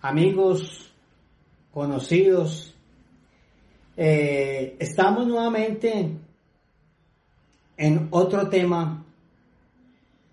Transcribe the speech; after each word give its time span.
amigos, 0.00 0.92
conocidos. 1.72 2.74
Eh, 3.96 4.76
estamos 4.78 5.26
nuevamente 5.26 6.10
en 7.76 8.08
otro 8.10 8.48
tema 8.48 9.04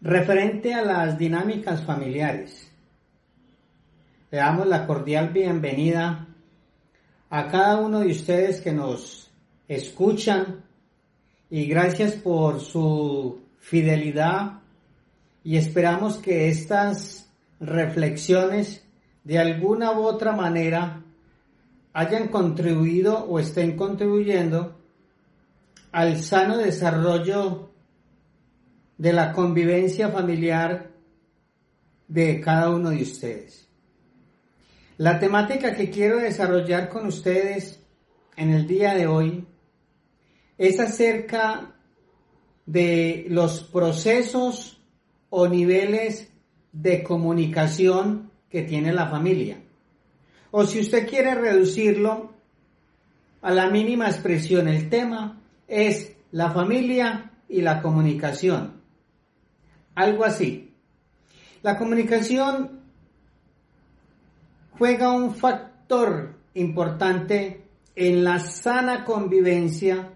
referente 0.02 0.74
a 0.74 0.84
las 0.84 1.18
dinámicas 1.18 1.84
familiares. 1.84 2.72
Le 4.32 4.38
damos 4.38 4.68
la 4.68 4.86
cordial 4.86 5.30
bienvenida 5.30 6.28
a 7.30 7.48
cada 7.48 7.78
uno 7.78 8.00
de 8.00 8.12
ustedes 8.12 8.62
que 8.62 8.72
nos 8.72 9.30
escuchan 9.68 10.64
y 11.50 11.66
gracias 11.66 12.14
por 12.14 12.62
su 12.62 13.42
fidelidad 13.60 14.60
y 15.44 15.58
esperamos 15.58 16.18
que 16.18 16.50
estas 16.50 17.30
reflexiones 17.60 18.87
de 19.28 19.38
alguna 19.38 19.92
u 19.92 20.06
otra 20.06 20.32
manera 20.32 21.04
hayan 21.92 22.30
contribuido 22.30 23.26
o 23.26 23.40
estén 23.40 23.76
contribuyendo 23.76 24.80
al 25.92 26.24
sano 26.24 26.56
desarrollo 26.58 27.74
de 28.98 29.12
la 29.12 29.34
convivencia 29.34 30.08
familiar 30.08 30.92
de 32.08 32.40
cada 32.40 32.70
uno 32.70 32.92
de 32.92 33.02
ustedes. 33.02 33.68
La 34.96 35.20
temática 35.20 35.76
que 35.76 35.90
quiero 35.90 36.20
desarrollar 36.20 36.88
con 36.88 37.06
ustedes 37.06 37.84
en 38.38 38.52
el 38.52 38.66
día 38.66 38.94
de 38.94 39.08
hoy 39.08 39.46
es 40.58 40.80
acerca 40.80 41.76
de 42.66 43.26
los 43.28 43.62
procesos 43.62 44.82
o 45.30 45.50
niveles 45.50 46.32
de 46.72 47.04
comunicación 47.04 48.27
que 48.50 48.64
tiene 48.64 48.94
la 48.94 49.08
familia. 49.08 49.62
O 50.52 50.66
si 50.66 50.80
usted 50.80 51.08
quiere 51.08 51.36
reducirlo 51.36 52.32
a 53.42 53.52
la 53.52 53.70
mínima 53.70 54.08
expresión, 54.08 54.68
el 54.68 54.90
tema 54.90 55.42
es 55.68 56.16
la 56.32 56.52
familia 56.52 57.32
y 57.50 57.62
la 57.62 57.82
comunicación. 57.82 58.82
Algo 59.96 60.26
así. 60.26 60.74
La 61.64 61.78
comunicación 61.78 62.82
juega 64.78 65.12
un 65.12 65.36
factor 65.36 66.36
importante 66.54 67.64
en 67.96 68.24
la 68.24 68.40
sana 68.40 69.04
convivencia 69.04 70.14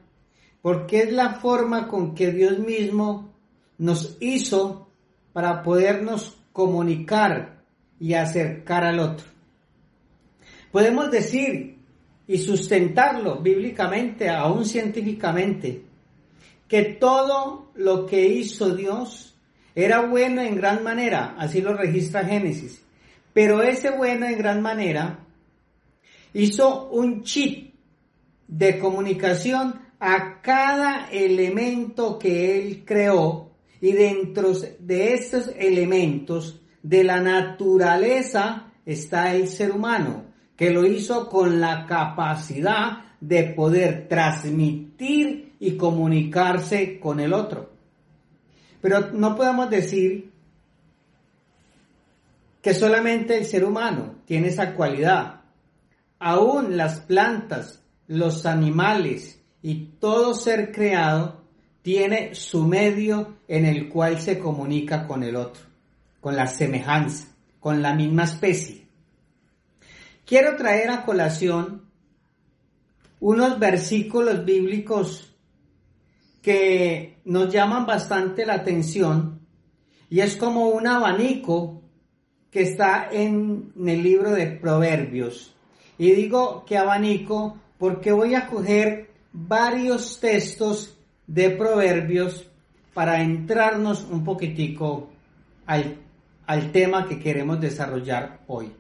porque 0.61 0.99
es 0.99 1.11
la 1.11 1.33
forma 1.35 1.87
con 1.87 2.13
que 2.13 2.31
Dios 2.31 2.59
mismo 2.59 3.33
nos 3.79 4.17
hizo 4.19 4.89
para 5.33 5.63
podernos 5.63 6.37
comunicar 6.53 7.60
y 8.01 8.15
acercar 8.15 8.83
al 8.83 8.99
otro. 8.99 9.27
Podemos 10.71 11.11
decir 11.11 11.77
y 12.27 12.37
sustentarlo 12.39 13.39
bíblicamente, 13.41 14.27
aún 14.27 14.65
científicamente, 14.65 15.83
que 16.67 16.83
todo 16.99 17.71
lo 17.75 18.07
que 18.07 18.27
hizo 18.27 18.75
Dios 18.75 19.35
era 19.75 20.01
bueno 20.01 20.41
en 20.41 20.55
gran 20.55 20.83
manera, 20.83 21.35
así 21.37 21.61
lo 21.61 21.75
registra 21.75 22.25
Génesis, 22.25 22.83
pero 23.33 23.61
ese 23.61 23.91
bueno 23.91 24.25
en 24.25 24.37
gran 24.37 24.61
manera 24.61 25.19
hizo 26.33 26.89
un 26.89 27.23
chip 27.23 27.75
de 28.47 28.79
comunicación 28.79 29.79
a 29.99 30.41
cada 30.41 31.09
elemento 31.11 32.17
que 32.17 32.57
él 32.57 32.83
creó 32.83 33.51
y 33.79 33.91
dentro 33.91 34.53
de 34.79 35.13
esos 35.13 35.49
elementos 35.55 36.60
de 36.83 37.03
la 37.03 37.19
naturaleza 37.19 38.71
está 38.85 39.33
el 39.33 39.47
ser 39.47 39.71
humano, 39.71 40.25
que 40.55 40.71
lo 40.71 40.85
hizo 40.85 41.29
con 41.29 41.59
la 41.59 41.85
capacidad 41.85 43.15
de 43.19 43.43
poder 43.43 44.07
transmitir 44.07 45.53
y 45.59 45.77
comunicarse 45.77 46.99
con 46.99 47.19
el 47.19 47.33
otro. 47.33 47.71
Pero 48.81 49.11
no 49.11 49.35
podemos 49.35 49.69
decir 49.69 50.31
que 52.61 52.73
solamente 52.73 53.37
el 53.37 53.45
ser 53.45 53.63
humano 53.63 54.15
tiene 54.25 54.47
esa 54.49 54.73
cualidad. 54.73 55.41
Aún 56.19 56.77
las 56.77 56.99
plantas, 56.99 57.83
los 58.07 58.45
animales, 58.45 59.41
y 59.61 59.85
todo 59.99 60.33
ser 60.33 60.71
creado 60.71 61.41
tiene 61.81 62.35
su 62.35 62.65
medio 62.65 63.37
en 63.47 63.65
el 63.65 63.89
cual 63.89 64.19
se 64.19 64.39
comunica 64.39 65.07
con 65.07 65.23
el 65.23 65.35
otro, 65.35 65.63
con 66.21 66.35
la 66.35 66.47
semejanza, 66.47 67.27
con 67.59 67.81
la 67.81 67.93
misma 67.93 68.23
especie. 68.23 68.87
Quiero 70.25 70.55
traer 70.55 70.91
a 70.91 71.03
colación 71.03 71.89
unos 73.19 73.59
versículos 73.59 74.45
bíblicos 74.45 75.35
que 76.41 77.19
nos 77.25 77.51
llaman 77.51 77.85
bastante 77.85 78.45
la 78.45 78.53
atención 78.53 79.41
y 80.09 80.21
es 80.21 80.37
como 80.37 80.69
un 80.69 80.87
abanico 80.87 81.81
que 82.49 82.61
está 82.63 83.09
en 83.11 83.73
el 83.85 84.03
libro 84.03 84.31
de 84.31 84.47
Proverbios. 84.47 85.53
Y 85.97 86.11
digo 86.11 86.65
que 86.65 86.77
abanico 86.77 87.57
porque 87.77 88.11
voy 88.11 88.35
a 88.35 88.47
coger 88.47 89.09
varios 89.31 90.19
textos 90.19 90.97
de 91.27 91.51
proverbios 91.51 92.47
para 92.93 93.21
entrarnos 93.21 94.03
un 94.03 94.23
poquitico 94.23 95.09
al, 95.65 95.95
al 96.45 96.71
tema 96.71 97.07
que 97.07 97.19
queremos 97.19 97.59
desarrollar 97.59 98.41
hoy. 98.47 98.71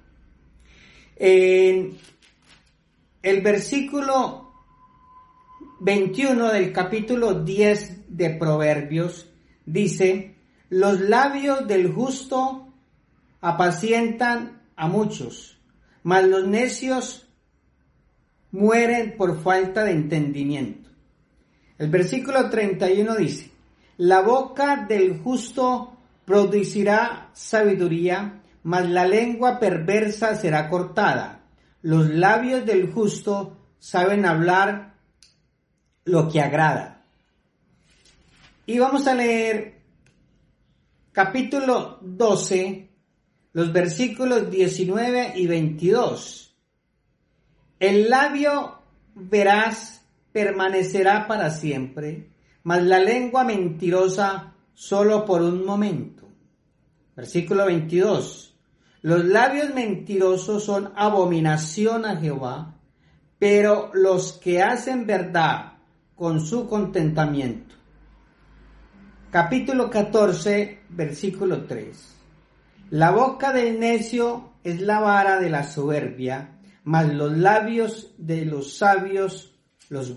En 1.15 1.97
el 3.21 3.41
versículo 3.41 4.51
21 5.79 6.51
del 6.51 6.71
capítulo 6.71 7.43
10 7.43 8.17
de 8.17 8.29
Proverbios 8.31 9.29
dice, 9.65 10.35
los 10.69 10.99
labios 11.01 11.67
del 11.67 11.91
justo 11.91 12.73
apacientan 13.41 14.61
a 14.75 14.87
muchos, 14.87 15.59
mas 16.03 16.25
los 16.25 16.47
necios 16.47 17.27
mueren 18.51 19.15
por 19.17 19.41
falta 19.41 19.83
de 19.83 19.91
entendimiento. 19.91 20.89
El 21.77 21.89
versículo 21.89 22.49
31 22.49 23.15
dice, 23.15 23.51
la 23.97 24.21
boca 24.21 24.85
del 24.87 25.19
justo 25.19 25.97
producirá 26.31 27.29
sabiduría, 27.33 28.41
mas 28.63 28.89
la 28.89 29.05
lengua 29.05 29.59
perversa 29.59 30.33
será 30.33 30.69
cortada. 30.69 31.43
Los 31.81 32.09
labios 32.09 32.65
del 32.65 32.89
justo 32.89 33.57
saben 33.79 34.25
hablar 34.25 34.95
lo 36.05 36.29
que 36.29 36.39
agrada. 36.39 37.03
Y 38.65 38.79
vamos 38.79 39.07
a 39.07 39.13
leer 39.13 39.81
capítulo 41.11 41.99
12, 41.99 42.89
los 43.51 43.73
versículos 43.73 44.49
19 44.49 45.33
y 45.35 45.47
22. 45.47 46.55
El 47.77 48.09
labio 48.09 48.79
veraz 49.15 50.05
permanecerá 50.31 51.27
para 51.27 51.49
siempre, 51.49 52.29
mas 52.63 52.81
la 52.83 52.99
lengua 52.99 53.43
mentirosa 53.43 54.53
solo 54.73 55.25
por 55.25 55.41
un 55.41 55.65
momento. 55.65 56.20
Versículo 57.21 57.67
22. 57.67 58.57
Los 59.03 59.25
labios 59.25 59.75
mentirosos 59.75 60.63
son 60.63 60.91
abominación 60.95 62.03
a 62.03 62.17
Jehová, 62.17 62.79
pero 63.37 63.91
los 63.93 64.33
que 64.33 64.63
hacen 64.63 65.05
verdad 65.05 65.73
con 66.15 66.41
su 66.41 66.67
contentamiento. 66.67 67.75
Capítulo 69.29 69.87
14, 69.87 70.79
versículo 70.89 71.65
3. 71.65 72.15
La 72.89 73.11
boca 73.11 73.53
del 73.53 73.79
necio 73.79 74.53
es 74.63 74.81
la 74.81 74.99
vara 74.99 75.39
de 75.39 75.51
la 75.51 75.61
soberbia, 75.61 76.57
mas 76.85 77.13
los 77.13 77.37
labios 77.37 78.15
de 78.17 78.45
los 78.45 78.79
sabios 78.79 79.53
los 79.89 80.15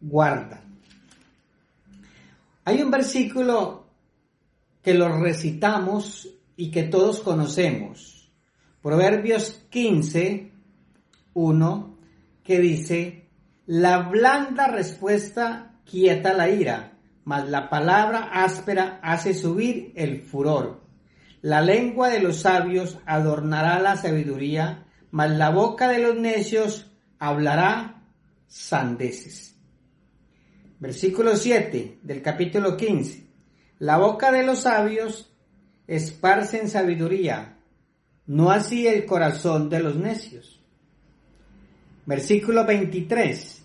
guardan. 0.00 0.80
Hay 2.64 2.82
un 2.82 2.90
versículo 2.90 3.85
que 4.86 4.94
lo 4.94 5.08
recitamos 5.08 6.28
y 6.56 6.70
que 6.70 6.84
todos 6.84 7.18
conocemos. 7.18 8.30
Proverbios 8.80 9.64
15, 9.68 10.52
1, 11.34 11.98
que 12.44 12.60
dice, 12.60 13.28
la 13.66 13.98
blanda 13.98 14.68
respuesta 14.68 15.80
quieta 15.84 16.34
la 16.34 16.50
ira, 16.50 16.92
mas 17.24 17.48
la 17.48 17.68
palabra 17.68 18.30
áspera 18.32 19.00
hace 19.02 19.34
subir 19.34 19.90
el 19.96 20.22
furor. 20.22 20.84
La 21.42 21.62
lengua 21.62 22.08
de 22.08 22.20
los 22.20 22.42
sabios 22.42 23.00
adornará 23.06 23.80
la 23.80 23.96
sabiduría, 23.96 24.86
mas 25.10 25.32
la 25.32 25.50
boca 25.50 25.88
de 25.88 25.98
los 25.98 26.14
necios 26.14 26.92
hablará 27.18 28.04
sandeces. 28.46 29.56
Versículo 30.78 31.34
7 31.34 31.98
del 32.04 32.22
capítulo 32.22 32.76
15. 32.76 33.25
La 33.78 33.98
boca 33.98 34.32
de 34.32 34.42
los 34.42 34.60
sabios 34.62 35.30
esparcen 35.86 36.68
sabiduría, 36.68 37.56
no 38.26 38.50
así 38.50 38.86
el 38.86 39.04
corazón 39.04 39.68
de 39.68 39.80
los 39.80 39.96
necios. 39.96 40.58
Versículo 42.06 42.64
23. 42.64 43.64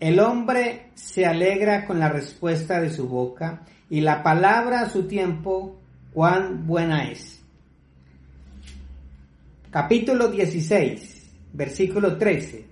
El 0.00 0.20
hombre 0.20 0.90
se 0.94 1.26
alegra 1.26 1.84
con 1.84 2.00
la 2.00 2.08
respuesta 2.08 2.80
de 2.80 2.90
su 2.90 3.06
boca 3.06 3.66
y 3.90 4.00
la 4.00 4.22
palabra 4.22 4.80
a 4.80 4.88
su 4.88 5.06
tiempo, 5.06 5.78
cuán 6.14 6.66
buena 6.66 7.10
es. 7.10 7.42
Capítulo 9.70 10.28
16, 10.28 11.30
versículo 11.52 12.16
13. 12.16 12.66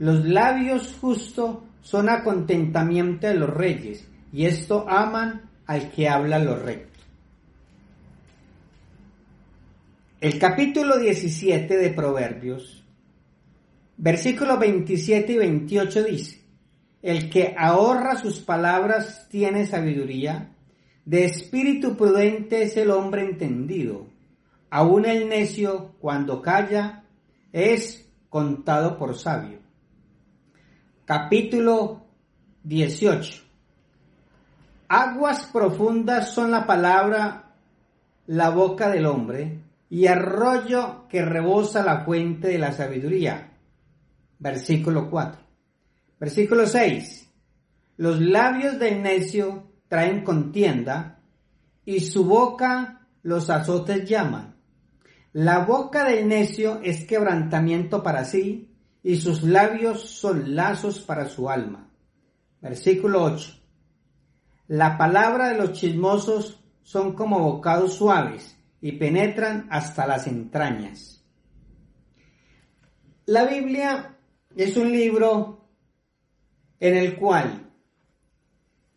Los 0.00 0.24
labios 0.24 0.96
justos 1.00 1.58
son 1.82 2.08
a 2.08 2.24
contentamiento 2.24 3.28
de 3.28 3.34
los 3.34 3.50
reyes, 3.50 4.08
y 4.32 4.46
esto 4.46 4.86
aman 4.88 5.45
al 5.66 5.90
que 5.90 6.08
habla 6.08 6.38
lo 6.38 6.56
recto. 6.56 7.00
El 10.20 10.38
capítulo 10.38 10.98
17 10.98 11.76
de 11.76 11.90
Proverbios, 11.90 12.84
versículos 13.96 14.58
27 14.58 15.32
y 15.32 15.36
28 15.36 16.04
dice, 16.04 16.40
El 17.02 17.28
que 17.28 17.54
ahorra 17.56 18.16
sus 18.16 18.40
palabras 18.40 19.28
tiene 19.28 19.66
sabiduría, 19.66 20.52
de 21.04 21.24
espíritu 21.24 21.96
prudente 21.96 22.62
es 22.62 22.76
el 22.76 22.90
hombre 22.90 23.22
entendido, 23.22 24.06
aun 24.70 25.04
el 25.04 25.28
necio 25.28 25.94
cuando 26.00 26.42
calla 26.42 27.04
es 27.52 28.08
contado 28.28 28.98
por 28.98 29.16
sabio. 29.16 29.58
Capítulo 31.04 32.06
18 32.64 33.45
Aguas 34.88 35.46
profundas 35.52 36.32
son 36.32 36.52
la 36.52 36.66
palabra, 36.66 37.54
la 38.26 38.50
boca 38.50 38.88
del 38.88 39.06
hombre, 39.06 39.60
y 39.88 40.06
arroyo 40.06 41.06
que 41.08 41.24
rebosa 41.24 41.84
la 41.84 42.04
fuente 42.04 42.48
de 42.48 42.58
la 42.58 42.72
sabiduría. 42.72 43.52
Versículo 44.38 45.10
4. 45.10 45.40
Versículo 46.20 46.66
6. 46.66 47.30
Los 47.96 48.20
labios 48.20 48.78
del 48.78 49.02
necio 49.02 49.64
traen 49.88 50.22
contienda, 50.22 51.20
y 51.84 52.00
su 52.00 52.24
boca 52.24 53.06
los 53.22 53.50
azotes 53.50 54.08
llaman. 54.08 54.56
La 55.32 55.64
boca 55.64 56.04
del 56.04 56.28
necio 56.28 56.80
es 56.82 57.04
quebrantamiento 57.04 58.02
para 58.02 58.24
sí, 58.24 58.72
y 59.02 59.16
sus 59.16 59.42
labios 59.42 60.02
son 60.02 60.54
lazos 60.54 61.00
para 61.00 61.28
su 61.28 61.50
alma. 61.50 61.90
Versículo 62.60 63.22
8. 63.22 63.65
La 64.68 64.98
palabra 64.98 65.48
de 65.50 65.58
los 65.58 65.72
chismosos 65.72 66.60
son 66.82 67.14
como 67.14 67.38
bocados 67.40 67.94
suaves 67.94 68.56
y 68.80 68.92
penetran 68.92 69.68
hasta 69.70 70.06
las 70.06 70.26
entrañas. 70.26 71.24
La 73.26 73.44
Biblia 73.44 74.16
es 74.56 74.76
un 74.76 74.90
libro 74.90 75.68
en 76.80 76.96
el 76.96 77.16
cual 77.16 77.72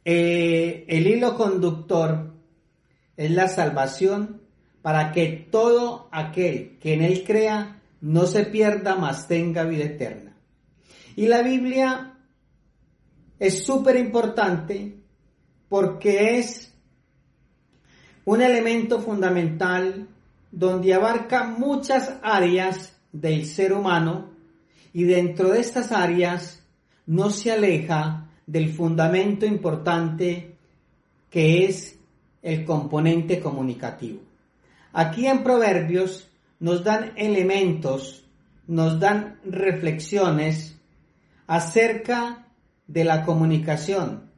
eh, 0.06 0.86
el 0.88 1.08
hilo 1.08 1.36
conductor 1.36 2.34
es 3.16 3.32
la 3.32 3.48
salvación 3.48 4.42
para 4.82 5.12
que 5.12 5.48
todo 5.52 6.10
aquel 6.12 6.80
que 6.80 6.94
en 6.94 7.02
él 7.02 7.24
crea 7.26 7.82
no 8.02 8.26
se 8.26 8.46
pierda, 8.46 8.96
mas 8.96 9.28
tenga 9.28 9.64
vida 9.66 9.86
eterna. 9.86 10.38
Y 11.16 11.28
la 11.28 11.42
Biblia 11.42 12.18
es 13.40 13.66
súper 13.66 13.98
importante 13.98 14.99
porque 15.70 16.40
es 16.40 16.74
un 18.26 18.42
elemento 18.42 19.00
fundamental 19.00 20.08
donde 20.52 20.94
abarca 20.94 21.44
muchas 21.46 22.18
áreas 22.22 23.00
del 23.12 23.46
ser 23.46 23.74
humano 23.74 24.30
y 24.94 25.04
dentro 25.04 25.50
de 25.50 25.62
estas 25.62 25.92
áreas 25.92 26.64
no 27.06 27.30
se 27.30 27.52
aleja 27.52 28.30
del 28.46 28.74
fundamento 28.74 29.46
importante 29.46 30.56
que 31.30 31.66
es 31.66 31.98
el 32.42 32.66
componente 32.66 33.40
comunicativo. 33.40 34.22
Aquí 34.94 35.28
en 35.28 35.44
Proverbios 35.44 36.30
nos 36.60 36.84
dan 36.84 37.14
elementos, 37.16 38.26
nos 38.68 39.00
dan 39.00 39.40
reflexiones 39.46 40.76
acerca 41.48 42.48
de 42.88 43.04
la 43.04 43.24
comunicación, 43.24 44.29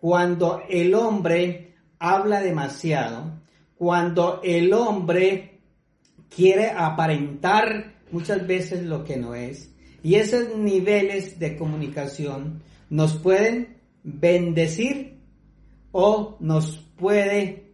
cuando 0.00 0.62
el 0.68 0.94
hombre 0.94 1.74
habla 1.98 2.40
demasiado, 2.40 3.40
cuando 3.76 4.40
el 4.42 4.72
hombre 4.72 5.60
quiere 6.34 6.70
aparentar 6.70 7.94
muchas 8.10 8.46
veces 8.46 8.82
lo 8.84 9.04
que 9.04 9.16
no 9.18 9.34
es, 9.34 9.70
y 10.02 10.14
esos 10.14 10.56
niveles 10.56 11.38
de 11.38 11.56
comunicación 11.56 12.62
nos 12.88 13.14
pueden 13.14 13.76
bendecir 14.02 15.18
o 15.92 16.36
nos 16.40 16.78
puede 16.96 17.72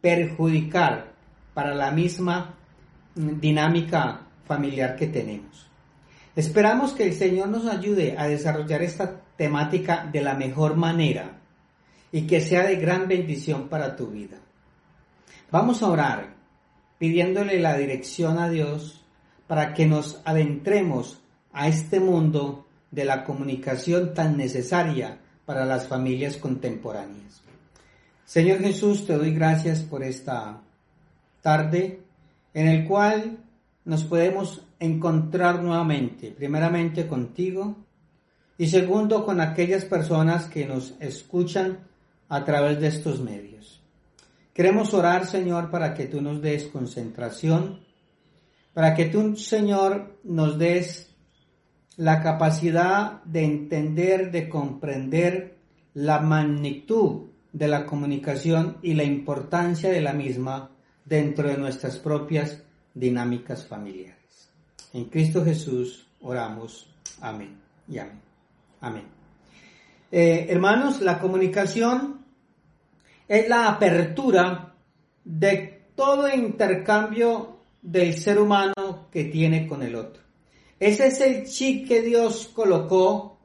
perjudicar 0.00 1.14
para 1.54 1.74
la 1.74 1.90
misma 1.90 2.56
dinámica 3.14 4.28
familiar 4.44 4.94
que 4.96 5.08
tenemos. 5.08 5.66
Esperamos 6.36 6.92
que 6.92 7.04
el 7.04 7.14
Señor 7.14 7.48
nos 7.48 7.66
ayude 7.66 8.16
a 8.16 8.28
desarrollar 8.28 8.82
esta 8.82 9.20
temática 9.36 10.08
de 10.12 10.20
la 10.20 10.34
mejor 10.34 10.76
manera 10.76 11.33
y 12.14 12.28
que 12.28 12.40
sea 12.40 12.64
de 12.64 12.76
gran 12.76 13.08
bendición 13.08 13.68
para 13.68 13.96
tu 13.96 14.06
vida. 14.06 14.36
Vamos 15.50 15.82
a 15.82 15.88
orar 15.88 16.36
pidiéndole 16.96 17.58
la 17.58 17.76
dirección 17.76 18.38
a 18.38 18.48
Dios 18.48 19.04
para 19.48 19.74
que 19.74 19.86
nos 19.86 20.22
adentremos 20.24 21.20
a 21.52 21.66
este 21.66 21.98
mundo 21.98 22.66
de 22.92 23.04
la 23.04 23.24
comunicación 23.24 24.14
tan 24.14 24.36
necesaria 24.36 25.18
para 25.44 25.64
las 25.64 25.88
familias 25.88 26.36
contemporáneas. 26.36 27.42
Señor 28.24 28.60
Jesús, 28.60 29.08
te 29.08 29.14
doy 29.14 29.34
gracias 29.34 29.80
por 29.82 30.04
esta 30.04 30.60
tarde 31.42 32.00
en 32.54 32.68
el 32.68 32.86
cual 32.86 33.38
nos 33.84 34.04
podemos 34.04 34.62
encontrar 34.78 35.64
nuevamente, 35.64 36.30
primeramente 36.30 37.08
contigo 37.08 37.76
y 38.56 38.68
segundo 38.68 39.24
con 39.24 39.40
aquellas 39.40 39.84
personas 39.84 40.44
que 40.44 40.64
nos 40.64 40.94
escuchan 41.00 41.92
a 42.34 42.44
través 42.44 42.80
de 42.80 42.88
estos 42.88 43.20
medios. 43.20 43.80
Queremos 44.52 44.92
orar, 44.92 45.24
Señor, 45.24 45.70
para 45.70 45.94
que 45.94 46.06
tú 46.06 46.20
nos 46.20 46.42
des 46.42 46.64
concentración, 46.64 47.78
para 48.72 48.92
que 48.96 49.04
tú, 49.04 49.36
Señor, 49.36 50.18
nos 50.24 50.58
des 50.58 51.14
la 51.96 52.20
capacidad 52.20 53.22
de 53.22 53.44
entender, 53.44 54.32
de 54.32 54.48
comprender 54.48 55.58
la 55.94 56.18
magnitud 56.18 57.26
de 57.52 57.68
la 57.68 57.86
comunicación 57.86 58.78
y 58.82 58.94
la 58.94 59.04
importancia 59.04 59.90
de 59.90 60.00
la 60.00 60.12
misma 60.12 60.72
dentro 61.04 61.46
de 61.46 61.56
nuestras 61.56 61.98
propias 61.98 62.64
dinámicas 62.94 63.64
familiares. 63.64 64.50
En 64.92 65.04
Cristo 65.04 65.44
Jesús 65.44 66.08
oramos. 66.20 66.92
Amén 67.20 67.60
y 67.86 67.98
amén. 67.98 68.20
Amén. 68.80 69.04
Eh, 70.10 70.46
hermanos, 70.48 71.00
la 71.00 71.20
comunicación 71.20 72.23
es 73.28 73.48
la 73.48 73.68
apertura 73.68 74.74
de 75.24 75.82
todo 75.94 76.28
intercambio 76.28 77.58
del 77.80 78.14
ser 78.14 78.38
humano 78.38 79.08
que 79.10 79.24
tiene 79.24 79.66
con 79.66 79.82
el 79.82 79.94
otro. 79.94 80.22
Ese 80.78 81.06
es 81.06 81.20
el 81.20 81.44
chip 81.44 81.88
que 81.88 82.02
Dios 82.02 82.50
colocó 82.54 83.38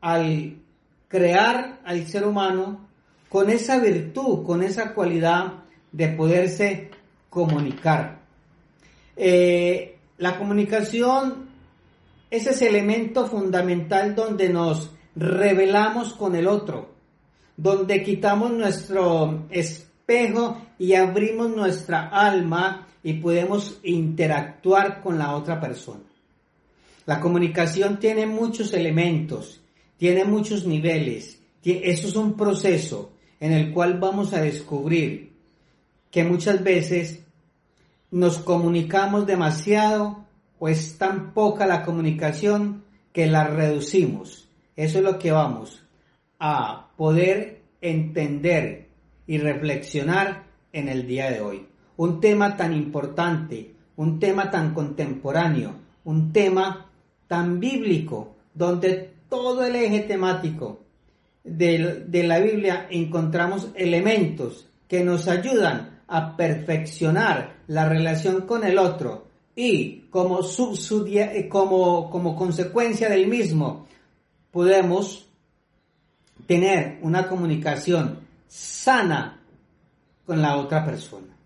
al 0.00 0.56
crear 1.08 1.80
al 1.84 2.06
ser 2.06 2.26
humano 2.26 2.88
con 3.28 3.50
esa 3.50 3.78
virtud, 3.78 4.44
con 4.44 4.62
esa 4.62 4.94
cualidad 4.94 5.64
de 5.92 6.08
poderse 6.08 6.90
comunicar. 7.28 8.20
Eh, 9.16 9.98
la 10.18 10.38
comunicación 10.38 11.48
es 12.30 12.46
ese 12.46 12.68
elemento 12.68 13.26
fundamental 13.26 14.14
donde 14.14 14.48
nos 14.48 14.90
revelamos 15.14 16.12
con 16.14 16.34
el 16.34 16.46
otro, 16.46 16.95
donde 17.56 18.02
quitamos 18.02 18.52
nuestro 18.52 19.46
espejo 19.50 20.60
y 20.78 20.94
abrimos 20.94 21.54
nuestra 21.54 22.08
alma 22.08 22.86
y 23.02 23.14
podemos 23.14 23.78
interactuar 23.82 25.00
con 25.00 25.18
la 25.18 25.34
otra 25.34 25.60
persona. 25.60 26.04
La 27.06 27.20
comunicación 27.20 27.98
tiene 27.98 28.26
muchos 28.26 28.72
elementos, 28.72 29.60
tiene 29.96 30.24
muchos 30.24 30.66
niveles. 30.66 31.40
Eso 31.62 32.08
es 32.08 32.16
un 32.16 32.36
proceso 32.36 33.12
en 33.40 33.52
el 33.52 33.72
cual 33.72 33.98
vamos 33.98 34.32
a 34.32 34.40
descubrir 34.40 35.32
que 36.10 36.24
muchas 36.24 36.62
veces 36.62 37.20
nos 38.10 38.38
comunicamos 38.38 39.26
demasiado 39.26 40.24
o 40.58 40.68
es 40.68 40.96
tan 40.98 41.32
poca 41.32 41.66
la 41.66 41.82
comunicación 41.82 42.84
que 43.12 43.26
la 43.26 43.44
reducimos 43.44 44.46
eso 44.76 44.98
es 44.98 45.04
lo 45.04 45.18
que 45.18 45.32
vamos 45.32 45.82
a 46.38 46.90
poder 46.96 47.62
entender 47.80 48.88
y 49.26 49.38
reflexionar 49.38 50.44
en 50.72 50.88
el 50.88 51.06
día 51.06 51.30
de 51.30 51.40
hoy. 51.40 51.66
Un 51.96 52.20
tema 52.20 52.56
tan 52.56 52.74
importante 52.74 53.76
un 53.96 54.20
tema 54.20 54.50
tan 54.50 54.74
contemporáneo, 54.74 55.74
un 56.04 56.32
tema 56.32 56.90
tan 57.26 57.58
bíblico, 57.58 58.36
donde 58.54 59.10
todo 59.28 59.64
el 59.64 59.74
eje 59.74 60.00
temático 60.00 60.80
de, 61.42 62.04
de 62.06 62.22
la 62.22 62.38
Biblia 62.38 62.86
encontramos 62.90 63.68
elementos 63.74 64.68
que 64.86 65.02
nos 65.02 65.28
ayudan 65.28 66.00
a 66.06 66.36
perfeccionar 66.36 67.56
la 67.66 67.88
relación 67.88 68.42
con 68.42 68.64
el 68.64 68.78
otro 68.78 69.26
y 69.56 70.02
como, 70.10 70.40
eh, 70.40 71.48
como, 71.48 72.10
como 72.10 72.36
consecuencia 72.36 73.08
del 73.08 73.26
mismo 73.26 73.86
podemos 74.50 75.25
tener 76.46 76.98
una 77.02 77.28
comunicación 77.28 78.20
sana 78.48 79.40
con 80.24 80.42
la 80.42 80.56
otra 80.56 80.84
persona. 80.84 81.36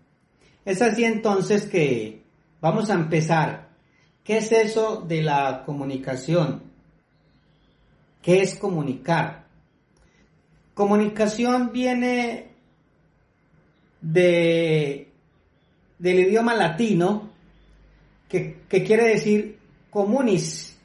Es 0.65 0.81
así 0.81 1.03
entonces 1.03 1.65
que 1.65 2.21
vamos 2.59 2.89
a 2.89 2.93
empezar. 2.93 3.69
¿Qué 4.23 4.37
es 4.37 4.51
eso 4.51 5.01
de 5.01 5.21
la 5.23 5.63
comunicación? 5.65 6.63
¿Qué 8.21 8.41
es 8.41 8.55
comunicar? 8.55 9.45
Comunicación 10.73 11.71
viene 11.71 12.51
de, 14.01 15.07
del 15.97 16.19
idioma 16.19 16.53
latino 16.53 17.29
que, 18.29 18.61
quiere 18.69 19.09
decir 19.09 19.57
comunis, 19.89 20.77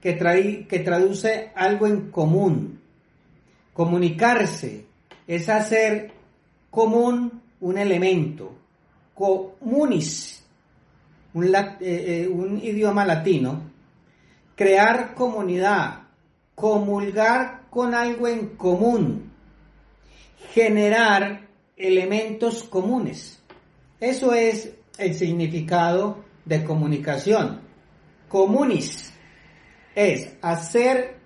que, 0.00 0.66
que 0.68 0.78
traduce 0.80 1.52
algo 1.54 1.86
en 1.86 2.10
común. 2.10 2.79
Comunicarse 3.80 4.84
es 5.26 5.48
hacer 5.48 6.12
común 6.68 7.40
un 7.60 7.78
elemento. 7.78 8.52
Comunis, 9.14 10.44
un, 11.32 11.46
eh, 11.46 11.70
eh, 11.80 12.28
un 12.28 12.58
idioma 12.62 13.06
latino. 13.06 13.70
Crear 14.54 15.14
comunidad, 15.14 16.02
comulgar 16.54 17.62
con 17.70 17.94
algo 17.94 18.28
en 18.28 18.48
común, 18.48 19.32
generar 20.52 21.48
elementos 21.74 22.64
comunes. 22.64 23.42
Eso 23.98 24.34
es 24.34 24.74
el 24.98 25.14
significado 25.14 26.22
de 26.44 26.64
comunicación. 26.64 27.62
Comunis 28.28 29.10
es 29.94 30.34
hacer 30.42 31.16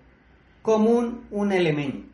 común 0.62 1.26
un 1.32 1.50
elemento, 1.50 2.13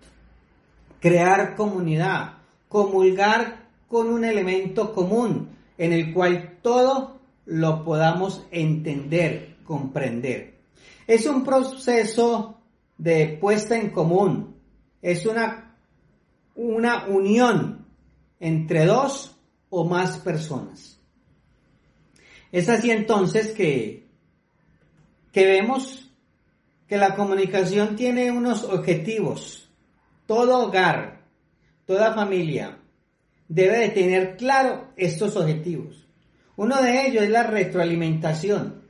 crear 1.00 1.57
comunidad, 1.57 2.35
comulgar 2.69 3.69
con 3.88 4.09
un 4.09 4.25
elemento 4.25 4.92
común 4.95 5.49
en 5.78 5.92
el 5.92 6.12
cual 6.12 6.59
todo 6.62 7.19
lo 7.47 7.85
podamos 7.85 8.47
entender, 8.50 9.57
comprender. 9.64 10.54
Es 11.07 11.26
un 11.26 11.42
proceso 11.42 12.61
de 12.99 13.38
puesta 13.40 13.76
en 13.76 13.90
común, 13.90 14.54
es 15.02 15.26
una, 15.26 15.75
una 16.54 17.07
unión 17.07 17.87
entre 18.38 18.85
dos 18.85 19.37
o 19.71 19.85
más 19.85 20.19
personas. 20.19 21.00
Es 22.52 22.69
así 22.69 22.90
entonces 22.90 23.52
que, 23.52 24.07
que 25.33 25.47
vemos 25.47 26.11
que 26.88 26.97
la 26.97 27.14
comunicación 27.14 27.97
tiene 27.97 28.33
unos 28.33 28.64
objetivos. 28.64 29.70
Todo 30.31 30.61
hogar, 30.61 31.25
toda 31.87 32.15
familia 32.15 32.79
debe 33.49 33.79
de 33.79 33.89
tener 33.89 34.37
claro 34.37 34.93
estos 34.97 35.35
objetivos. 35.35 36.07
Uno 36.55 36.81
de 36.81 37.09
ellos 37.09 37.25
es 37.25 37.31
la 37.31 37.43
retroalimentación. 37.43 38.81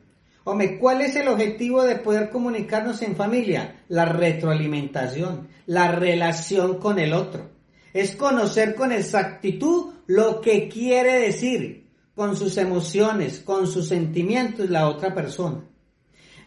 Hombre, 0.44 0.78
¿cuál 0.78 1.00
es 1.00 1.16
el 1.16 1.28
objetivo 1.28 1.82
de 1.84 1.96
poder 1.96 2.28
comunicarnos 2.28 3.00
en 3.00 3.16
familia? 3.16 3.84
La 3.88 4.04
retroalimentación, 4.04 5.48
la 5.64 5.90
relación 5.90 6.76
con 6.78 6.98
el 6.98 7.14
otro 7.14 7.48
es 7.94 8.16
conocer 8.16 8.74
con 8.74 8.92
exactitud 8.92 9.94
lo 10.08 10.42
que 10.42 10.68
quiere 10.68 11.20
decir 11.20 11.88
con 12.14 12.36
sus 12.36 12.58
emociones, 12.58 13.38
con 13.38 13.66
sus 13.66 13.88
sentimientos 13.88 14.68
la 14.68 14.86
otra 14.86 15.14
persona. 15.14 15.64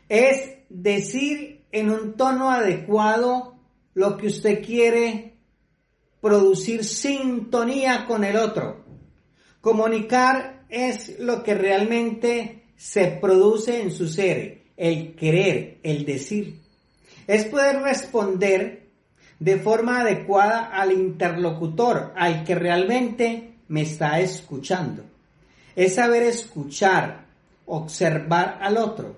Es 0.07 0.51
decir 0.69 1.65
en 1.71 1.89
un 1.89 2.13
tono 2.13 2.51
adecuado 2.51 3.52
lo 3.93 4.17
que 4.17 4.27
usted 4.27 4.63
quiere 4.63 5.33
producir 6.21 6.83
sintonía 6.83 8.05
con 8.05 8.23
el 8.23 8.37
otro. 8.37 8.83
Comunicar 9.61 10.65
es 10.69 11.19
lo 11.19 11.43
que 11.43 11.53
realmente 11.53 12.63
se 12.75 13.07
produce 13.07 13.81
en 13.81 13.91
su 13.91 14.07
ser, 14.07 14.63
el 14.77 15.15
querer, 15.15 15.79
el 15.83 16.05
decir. 16.05 16.59
Es 17.27 17.45
poder 17.45 17.81
responder 17.81 18.89
de 19.39 19.57
forma 19.57 20.01
adecuada 20.01 20.65
al 20.65 20.91
interlocutor, 20.91 22.13
al 22.15 22.43
que 22.43 22.55
realmente 22.55 23.55
me 23.67 23.81
está 23.81 24.19
escuchando. 24.19 25.03
Es 25.75 25.95
saber 25.95 26.23
escuchar, 26.23 27.25
observar 27.65 28.59
al 28.61 28.77
otro. 28.77 29.15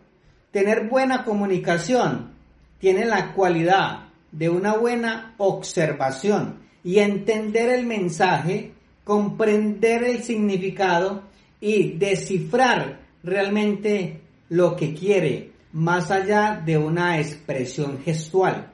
Tener 0.51 0.87
buena 0.87 1.23
comunicación 1.23 2.31
tiene 2.79 3.05
la 3.05 3.33
cualidad 3.33 4.04
de 4.31 4.49
una 4.49 4.75
buena 4.75 5.35
observación 5.37 6.59
y 6.83 6.99
entender 6.99 7.69
el 7.69 7.85
mensaje, 7.85 8.73
comprender 9.03 10.03
el 10.03 10.23
significado 10.23 11.23
y 11.59 11.93
descifrar 11.93 12.99
realmente 13.23 14.21
lo 14.49 14.75
que 14.75 14.93
quiere, 14.93 15.51
más 15.73 16.11
allá 16.11 16.61
de 16.63 16.77
una 16.77 17.19
expresión 17.19 17.99
gestual. 18.03 18.71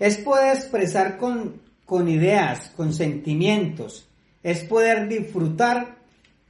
Es 0.00 0.16
poder 0.16 0.56
expresar 0.56 1.18
con, 1.18 1.60
con 1.84 2.08
ideas, 2.08 2.72
con 2.76 2.92
sentimientos. 2.94 4.08
Es 4.42 4.64
poder 4.64 5.08
disfrutar 5.08 5.98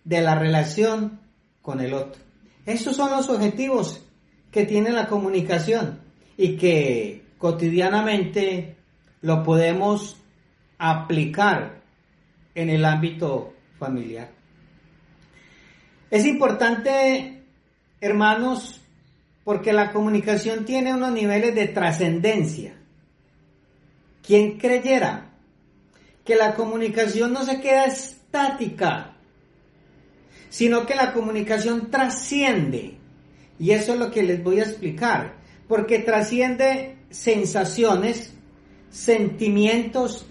de 0.05 0.21
la 0.21 0.35
relación 0.35 1.21
con 1.61 1.81
el 1.81 1.95
otro. 1.95 2.23
Esos 2.67 2.97
son 2.97 3.11
los 3.11 3.29
objetivos 3.29 4.03
que 4.51 4.65
tiene 4.65 4.91
la 4.91 5.09
comunicación 5.09 5.99
y 6.37 6.57
que 6.57 7.24
cotidianamente 7.39 8.77
lo 9.23 9.43
podemos 9.43 10.17
aplicar 10.79 11.83
en 12.55 12.71
el 12.71 12.85
ámbito 12.85 13.55
familiar. 13.79 14.31
Es 16.11 16.27
importante, 16.27 17.43
hermanos, 18.01 18.81
porque 19.45 19.73
la 19.73 19.93
comunicación 19.93 20.65
tiene 20.65 20.95
unos 20.95 21.13
niveles 21.13 21.55
de 21.55 21.69
trascendencia. 21.69 22.75
¿Quién 24.23 24.59
creyera 24.59 25.33
que 26.25 26.37
la 26.37 26.55
comunicación 26.55 27.33
no 27.33 27.45
se 27.45 27.61
queda 27.61 27.85
estática, 27.85 29.17
sino 30.49 30.87
que 30.87 30.95
la 30.95 31.13
comunicación 31.13 31.91
trasciende? 31.91 32.99
Y 33.59 33.73
eso 33.73 33.93
es 33.93 33.99
lo 33.99 34.11
que 34.11 34.23
les 34.23 34.43
voy 34.43 34.61
a 34.61 34.65
explicar, 34.65 35.35
porque 35.69 35.99
trasciende 35.99 36.97
sensaciones, 37.15 38.35
sentimientos, 38.91 40.27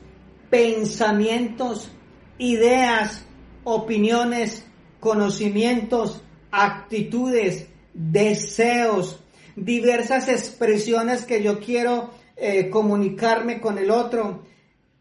pensamientos, 0.50 1.90
ideas, 2.38 3.25
opiniones, 3.63 4.66
conocimientos, 5.00 6.22
actitudes, 6.52 7.68
deseos, 7.94 9.22
diversas 9.56 10.28
expresiones 10.28 11.24
que 11.24 11.42
yo 11.42 11.62
quiero 11.62 12.12
eh, 12.36 12.70
comunicarme 12.70 13.62
con 13.62 13.78
el 13.78 13.90
otro, 13.90 14.44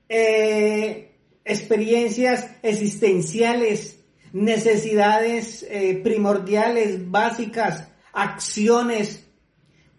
eh, 0.09 1.17
experiencias 1.45 2.49
existenciales, 2.63 3.99
necesidades 4.33 5.67
eh, 5.69 6.01
primordiales, 6.03 7.11
básicas, 7.11 7.89
acciones, 8.13 9.27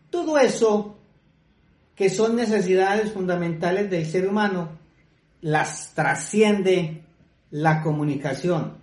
todo 0.10 0.38
eso 0.38 0.93
que 1.96 2.10
son 2.10 2.36
necesidades 2.36 3.12
fundamentales 3.12 3.90
del 3.90 4.06
ser 4.06 4.28
humano, 4.28 4.70
las 5.42 5.94
trasciende 5.94 7.04
la 7.52 7.82
comunicación. 7.82 8.78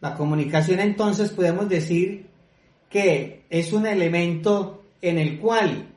La 0.00 0.14
comunicación 0.14 0.80
entonces 0.80 1.30
podemos 1.30 1.68
decir 1.68 2.26
que 2.88 3.44
es 3.50 3.72
un 3.72 3.86
elemento 3.86 4.84
en 5.02 5.18
el 5.18 5.38
cual 5.38 5.88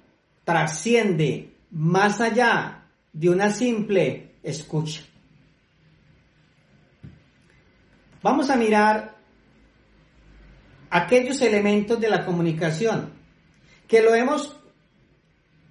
trasciende 0.44 1.54
más 1.72 2.20
allá 2.20 2.86
de 3.14 3.30
una 3.30 3.52
simple 3.52 4.32
escucha. 4.44 5.04
Vamos 8.24 8.50
a 8.50 8.56
mirar 8.56 9.16
aquellos 10.90 11.42
elementos 11.42 12.00
de 12.00 12.10
la 12.10 12.26
comunicación 12.26 13.12
que 13.88 14.02
lo 14.02 14.14
hemos 14.16 14.57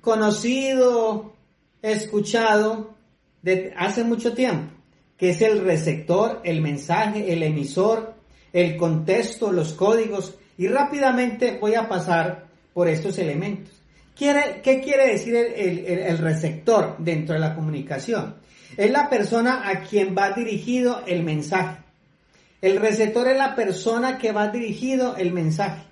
conocido, 0.06 1.34
escuchado 1.82 2.94
hace 3.76 4.04
mucho 4.04 4.34
tiempo, 4.34 4.72
que 5.16 5.30
es 5.30 5.42
el 5.42 5.64
receptor, 5.64 6.42
el 6.44 6.60
mensaje, 6.60 7.32
el 7.32 7.42
emisor, 7.42 8.14
el 8.52 8.76
contexto, 8.76 9.50
los 9.50 9.72
códigos 9.72 10.36
Y 10.58 10.68
rápidamente 10.68 11.58
voy 11.60 11.74
a 11.74 11.88
pasar 11.88 12.46
por 12.72 12.88
estos 12.88 13.18
elementos. 13.18 13.74
¿Qué 14.14 14.80
quiere 14.84 15.08
decir 15.08 15.34
el, 15.34 16.18
receptor 16.18 16.94
dentro 16.98 17.34
de 17.34 17.40
la 17.40 17.56
comunicación? 17.56 18.36
Es 18.76 18.92
la 18.92 19.10
persona 19.10 19.68
a 19.68 19.80
quien 19.80 20.14
va 20.16 20.30
dirigido 20.30 21.02
el 21.04 21.24
mensaje. 21.24 21.78
El 22.62 22.78
receptor 22.78 23.26
es 23.26 23.36
la 23.36 23.56
persona 23.56 24.18
que 24.18 24.30
va 24.30 24.48
dirigido 24.48 25.16
el 25.16 25.32
mensaje. 25.32 25.82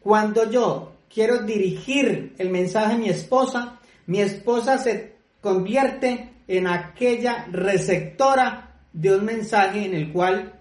Cuando 0.00 0.50
yo 0.50 0.95
quiero 1.12 1.42
dirigir 1.42 2.34
el 2.38 2.50
mensaje 2.50 2.94
a 2.94 2.98
mi 2.98 3.08
esposa, 3.08 3.80
mi 4.06 4.20
esposa 4.20 4.78
se 4.78 5.16
convierte 5.40 6.30
en 6.48 6.66
aquella 6.66 7.46
receptora 7.50 8.74
de 8.92 9.14
un 9.14 9.24
mensaje 9.24 9.84
en 9.84 9.94
el 9.94 10.12
cual 10.12 10.52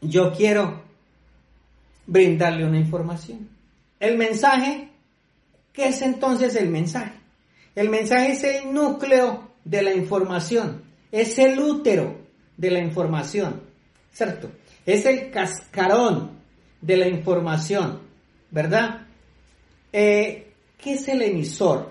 yo 0.00 0.32
quiero 0.32 0.82
brindarle 2.06 2.64
una 2.64 2.78
información. 2.78 3.48
El 3.98 4.16
mensaje, 4.16 4.88
¿qué 5.72 5.88
es 5.88 6.02
entonces 6.02 6.54
el 6.56 6.68
mensaje? 6.68 7.12
El 7.74 7.90
mensaje 7.90 8.32
es 8.32 8.44
el 8.44 8.72
núcleo 8.72 9.50
de 9.64 9.82
la 9.82 9.92
información, 9.92 10.82
es 11.10 11.38
el 11.38 11.58
útero 11.58 12.18
de 12.56 12.70
la 12.70 12.78
información, 12.78 13.62
¿cierto? 14.12 14.50
Es 14.86 15.04
el 15.04 15.30
cascarón 15.30 16.30
de 16.80 16.96
la 16.96 17.08
información, 17.08 18.00
¿verdad? 18.50 19.05
Eh, 19.98 20.52
¿Qué 20.76 20.92
es 20.92 21.08
el 21.08 21.22
emisor? 21.22 21.90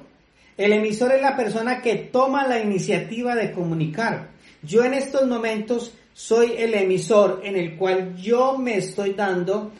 El 0.55 0.74
emisor 0.74 1.12
es 1.13 1.24
la 1.24 1.35
persona 1.35 1.81
que 1.81 1.95
toma 1.95 2.47
la 2.47 2.59
iniciativa 2.59 3.33
de 3.33 3.51
comunicar. 3.51 4.29
Yo 4.62 4.83
en 4.83 4.93
estos 4.93 5.27
momentos 5.27 5.91
soy 6.13 6.53
el 6.55 6.75
emisor 6.75 7.41
en 7.43 7.55
el 7.55 7.75
cual 7.77 8.15
yo 8.15 8.59
me 8.59 8.77
estoy 8.77 9.13
dando 9.13 9.71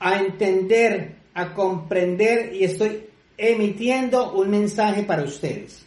a 0.00 0.18
entender, 0.18 1.16
a 1.34 1.52
comprender 1.52 2.54
y 2.54 2.64
estoy 2.64 3.04
emitiendo 3.36 4.32
un 4.32 4.48
mensaje 4.48 5.02
para 5.02 5.22
ustedes. 5.22 5.84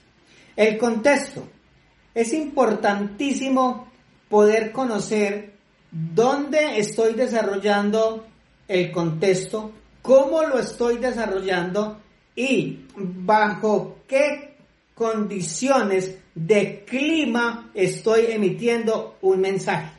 El 0.55 0.77
contexto. 0.77 1.48
Es 2.13 2.31
importantísimo 2.31 3.88
poder 4.29 4.72
conocer 4.72 5.53
dónde 5.89 6.77
estoy 6.77 7.15
desarrollando 7.15 8.27
el 8.67 8.91
contexto, 8.91 9.72
cómo 10.05 10.43
lo 10.43 10.59
estoy 10.59 10.97
desarrollando 10.97 11.97
y 12.35 12.85
bajo 12.95 13.97
qué 14.07 14.55
condiciones 14.93 16.17
de 16.35 16.85
clima 16.85 17.71
estoy 17.74 18.27
emitiendo 18.29 19.17
un 19.21 19.41
mensaje. 19.41 19.91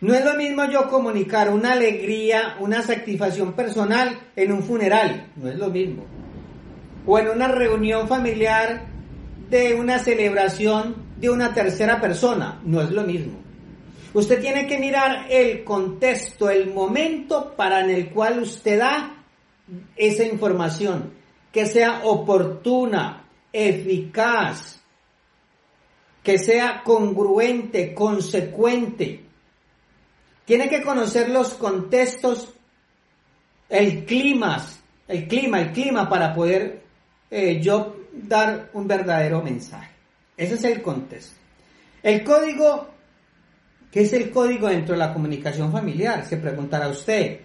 No 0.00 0.14
es 0.14 0.24
lo 0.24 0.34
mismo 0.34 0.64
yo 0.64 0.88
comunicar 0.88 1.50
una 1.50 1.72
alegría, 1.72 2.56
una 2.58 2.82
satisfacción 2.82 3.52
personal 3.52 4.18
en 4.34 4.50
un 4.50 4.62
funeral, 4.62 5.30
no 5.36 5.48
es 5.48 5.56
lo 5.56 5.68
mismo. 5.68 6.04
O 7.06 7.18
en 7.18 7.28
una 7.28 7.48
reunión 7.48 8.08
familiar 8.08 8.86
de 9.50 9.74
una 9.74 9.98
celebración 9.98 10.96
de 11.18 11.30
una 11.30 11.52
tercera 11.54 12.00
persona, 12.00 12.60
no 12.64 12.80
es 12.80 12.90
lo 12.90 13.02
mismo. 13.02 13.49
Usted 14.12 14.40
tiene 14.40 14.66
que 14.66 14.78
mirar 14.78 15.26
el 15.30 15.62
contexto, 15.62 16.50
el 16.50 16.72
momento 16.72 17.54
para 17.56 17.80
en 17.80 17.90
el 17.90 18.10
cual 18.10 18.42
usted 18.42 18.78
da 18.78 19.24
esa 19.94 20.24
información, 20.24 21.12
que 21.52 21.66
sea 21.66 22.02
oportuna, 22.04 23.24
eficaz, 23.52 24.80
que 26.22 26.38
sea 26.38 26.82
congruente, 26.82 27.94
consecuente. 27.94 29.24
Tiene 30.44 30.68
que 30.68 30.82
conocer 30.82 31.30
los 31.30 31.54
contextos, 31.54 32.52
el 33.68 34.04
clima, 34.04 34.66
el 35.06 35.28
clima, 35.28 35.60
el 35.60 35.72
clima 35.72 36.08
para 36.08 36.34
poder 36.34 36.82
eh, 37.30 37.60
yo 37.60 37.96
dar 38.12 38.70
un 38.72 38.88
verdadero 38.88 39.40
mensaje. 39.40 39.90
Ese 40.36 40.54
es 40.54 40.64
el 40.64 40.82
contexto. 40.82 41.36
El 42.02 42.24
código, 42.24 42.88
¿qué 43.90 44.02
es 44.02 44.12
el 44.12 44.30
código 44.30 44.68
dentro 44.68 44.94
de 44.94 44.98
la 44.98 45.12
comunicación 45.12 45.72
familiar? 45.72 46.26
Se 46.26 46.36
preguntará 46.36 46.88
usted. 46.88 47.40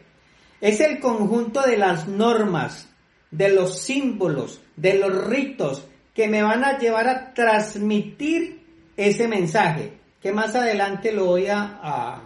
Es 0.61 0.79
el 0.79 0.99
conjunto 0.99 1.61
de 1.61 1.77
las 1.77 2.07
normas, 2.07 2.87
de 3.31 3.49
los 3.49 3.79
símbolos, 3.79 4.61
de 4.75 4.95
los 4.95 5.25
ritos 5.27 5.87
que 6.13 6.27
me 6.27 6.41
van 6.41 6.63
a 6.63 6.77
llevar 6.77 7.09
a 7.09 7.33
transmitir 7.33 8.65
ese 8.95 9.27
mensaje, 9.27 9.93
que 10.21 10.31
más 10.31 10.55
adelante 10.55 11.11
lo 11.11 11.25
voy 11.25 11.47
a, 11.47 12.21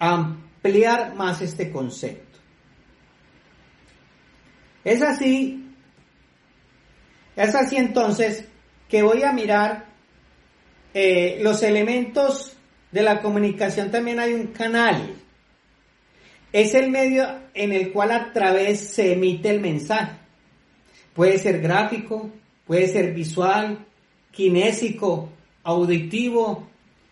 ampliar 0.00 1.14
más 1.14 1.42
este 1.42 1.70
concepto. 1.70 2.38
Es 4.84 5.02
así, 5.02 5.74
es 7.36 7.54
así 7.54 7.76
entonces 7.76 8.46
que 8.88 9.02
voy 9.02 9.22
a 9.22 9.32
mirar 9.32 9.86
eh, 10.94 11.40
los 11.42 11.62
elementos 11.62 12.57
de 12.90 13.02
la 13.02 13.20
comunicación, 13.20 13.90
también 13.90 14.20
hay 14.20 14.34
un 14.34 14.48
canal 14.48 15.14
es 16.52 16.74
el 16.74 16.90
medio 16.90 17.26
en 17.54 17.72
el 17.72 17.92
cual 17.92 18.12
a 18.12 18.32
través 18.32 18.80
se 18.80 19.12
emite 19.12 19.50
el 19.50 19.60
mensaje. 19.60 20.12
Puede 21.14 21.38
ser 21.38 21.60
gráfico, 21.60 22.30
puede 22.66 22.88
ser 22.88 23.12
visual, 23.12 23.86
kinésico, 24.30 25.30
auditivo, 25.64 26.68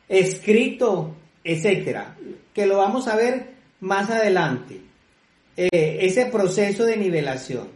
escrito, 0.08 1.14
etcétera, 1.44 2.16
que 2.54 2.66
lo 2.66 2.78
vamos 2.78 3.08
a 3.08 3.16
ver 3.16 3.54
más 3.80 4.10
adelante. 4.10 4.80
Eh, 5.56 5.98
ese 6.02 6.26
proceso 6.26 6.84
de 6.84 6.96
nivelación. 6.96 7.68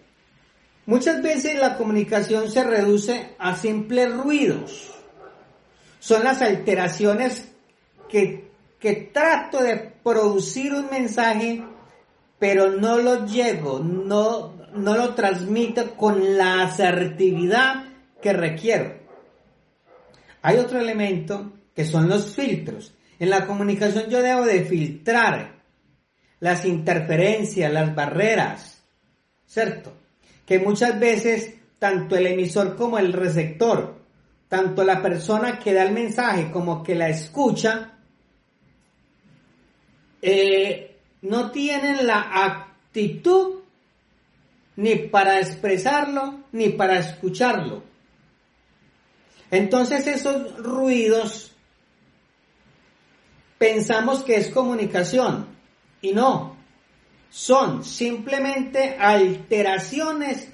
Muchas 0.87 1.23
veces 1.23 1.59
la 1.59 1.77
comunicación 1.77 2.51
se 2.51 2.65
reduce 2.65 3.29
a 3.39 3.57
simples 3.57 4.13
ruidos. 4.13 4.91
Son 5.99 6.25
las 6.25 6.41
alteraciones 6.41 7.50
que 8.11 9.11
trato 9.13 9.63
de 9.63 9.77
producir 10.03 10.73
un 10.73 10.91
mensaje, 10.91 11.63
pero 12.39 12.71
no 12.71 12.99
lo 12.99 13.27
llego, 13.27 13.79
no, 13.81 14.55
no 14.75 14.97
lo 14.97 15.15
transmito 15.15 15.97
con 15.97 16.37
la 16.37 16.63
asertividad 16.63 17.85
que 18.21 18.33
requiero. 18.33 18.99
Hay 20.43 20.57
otro 20.57 20.81
elemento 20.81 21.53
que 21.75 21.85
son 21.85 22.09
los 22.09 22.35
filtros. 22.35 22.95
En 23.19 23.31
la 23.31 23.47
comunicación 23.47 24.09
yo 24.09 24.23
debo 24.23 24.45
de 24.45 24.65
filtrar 24.65 25.61
las 26.41 26.65
interferencias, 26.65 27.71
las 27.71 27.95
barreras, 27.95 28.83
¿cierto? 29.47 29.93
Que 30.47 30.59
muchas 30.59 30.99
veces 30.99 31.55
tanto 31.79 32.17
el 32.17 32.27
emisor 32.27 32.77
como 32.77 32.99
el 32.99 33.13
receptor, 33.13 34.01
tanto 34.49 34.83
la 34.85 35.03
persona 35.03 35.59
que 35.59 35.75
da 35.75 35.83
el 35.83 35.93
mensaje 35.93 36.51
como 36.51 36.83
que 36.83 36.95
la 36.95 37.09
escucha, 37.09 37.99
eh, 40.23 40.97
no 41.23 41.51
tienen 41.51 42.07
la 42.07 42.45
actitud 42.45 43.61
ni 44.77 44.97
para 44.97 45.41
expresarlo 45.41 46.41
ni 46.53 46.71
para 46.71 46.99
escucharlo. 46.99 47.83
Entonces 49.51 50.07
esos 50.07 50.57
ruidos 50.59 51.53
pensamos 53.59 54.23
que 54.23 54.37
es 54.37 54.49
comunicación 54.49 55.49
y 56.01 56.13
no, 56.13 56.57
son 57.29 57.85
simplemente 57.85 58.97
alteraciones 58.99 60.49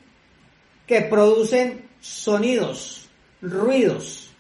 que 0.87 1.03
producen 1.03 1.89
sonidos, 2.01 3.09
ruidos, 3.41 4.31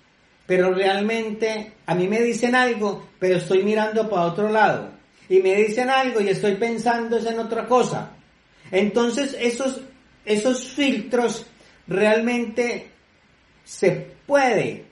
pero 0.46 0.72
realmente 0.72 1.74
a 1.86 1.94
mí 1.94 2.08
me 2.08 2.22
dicen 2.22 2.54
algo, 2.54 3.08
pero 3.18 3.36
estoy 3.36 3.62
mirando 3.62 4.08
para 4.08 4.22
otro 4.22 4.48
lado 4.48 4.95
y 5.28 5.40
me 5.40 5.54
dicen 5.54 5.90
algo 5.90 6.20
y 6.20 6.28
estoy 6.28 6.54
pensando 6.54 7.18
en 7.18 7.38
otra 7.38 7.66
cosa. 7.66 8.12
Entonces 8.70 9.36
esos, 9.38 9.80
esos 10.24 10.68
filtros 10.68 11.46
realmente 11.86 12.90
se 13.64 13.90
puede 14.26 14.84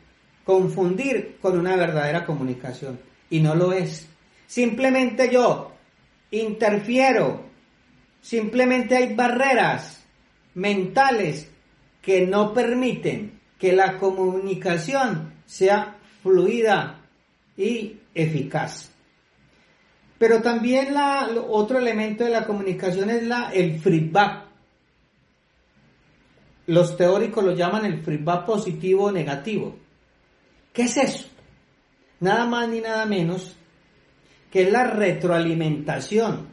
confundir 0.44 1.38
con 1.40 1.58
una 1.58 1.76
verdadera 1.76 2.24
comunicación 2.24 2.98
y 3.30 3.40
no 3.40 3.54
lo 3.54 3.72
es. 3.72 4.06
Simplemente 4.46 5.30
yo 5.32 5.72
interfiero, 6.30 7.44
simplemente 8.20 8.96
hay 8.96 9.14
barreras 9.14 10.04
mentales 10.54 11.50
que 12.02 12.26
no 12.26 12.52
permiten 12.52 13.40
que 13.58 13.72
la 13.72 13.96
comunicación 13.98 15.32
sea 15.46 15.96
fluida 16.22 17.00
y 17.56 17.96
eficaz. 18.14 18.93
Pero 20.24 20.40
también 20.40 20.94
la, 20.94 21.28
otro 21.50 21.78
elemento 21.78 22.24
de 22.24 22.30
la 22.30 22.46
comunicación 22.46 23.10
es 23.10 23.24
la, 23.24 23.50
el 23.52 23.78
feedback. 23.78 24.46
Los 26.68 26.96
teóricos 26.96 27.44
lo 27.44 27.52
llaman 27.52 27.84
el 27.84 28.02
feedback 28.02 28.46
positivo 28.46 29.04
o 29.04 29.12
negativo. 29.12 29.76
¿Qué 30.72 30.84
es 30.84 30.96
eso? 30.96 31.28
Nada 32.20 32.46
más 32.46 32.70
ni 32.70 32.80
nada 32.80 33.04
menos 33.04 33.54
que 34.50 34.70
la 34.70 34.84
retroalimentación 34.84 36.48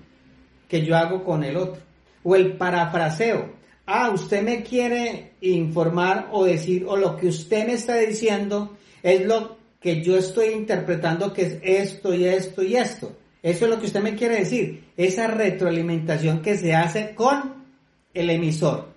que 0.67 0.85
yo 0.85 0.97
hago 0.97 1.23
con 1.23 1.45
el 1.45 1.55
otro. 1.55 1.81
O 2.23 2.35
el 2.35 2.57
parafraseo. 2.57 3.53
Ah, 3.85 4.09
usted 4.09 4.43
me 4.43 4.63
quiere 4.63 5.35
informar 5.39 6.27
o 6.33 6.43
decir, 6.43 6.83
o 6.85 6.97
lo 6.97 7.15
que 7.15 7.27
usted 7.27 7.67
me 7.67 7.75
está 7.75 7.95
diciendo 7.95 8.75
es 9.01 9.25
lo 9.25 9.55
que 9.79 10.03
yo 10.03 10.17
estoy 10.17 10.49
interpretando 10.49 11.31
que 11.31 11.43
es 11.43 11.59
esto 11.63 12.13
y 12.13 12.25
esto 12.25 12.63
y 12.63 12.75
esto. 12.75 13.15
Eso 13.43 13.65
es 13.65 13.71
lo 13.71 13.79
que 13.79 13.87
usted 13.87 14.01
me 14.01 14.15
quiere 14.15 14.37
decir. 14.37 14.85
Esa 14.95 15.27
retroalimentación 15.27 16.41
que 16.41 16.57
se 16.57 16.75
hace 16.75 17.15
con 17.15 17.65
el 18.13 18.29
emisor 18.29 18.89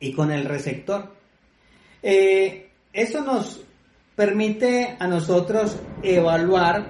y 0.00 0.12
con 0.12 0.32
el 0.32 0.44
receptor. 0.44 1.14
Eh, 2.02 2.70
eso 2.92 3.22
nos 3.22 3.60
permite 4.16 4.96
a 4.98 5.06
nosotros 5.06 5.78
evaluar 6.02 6.88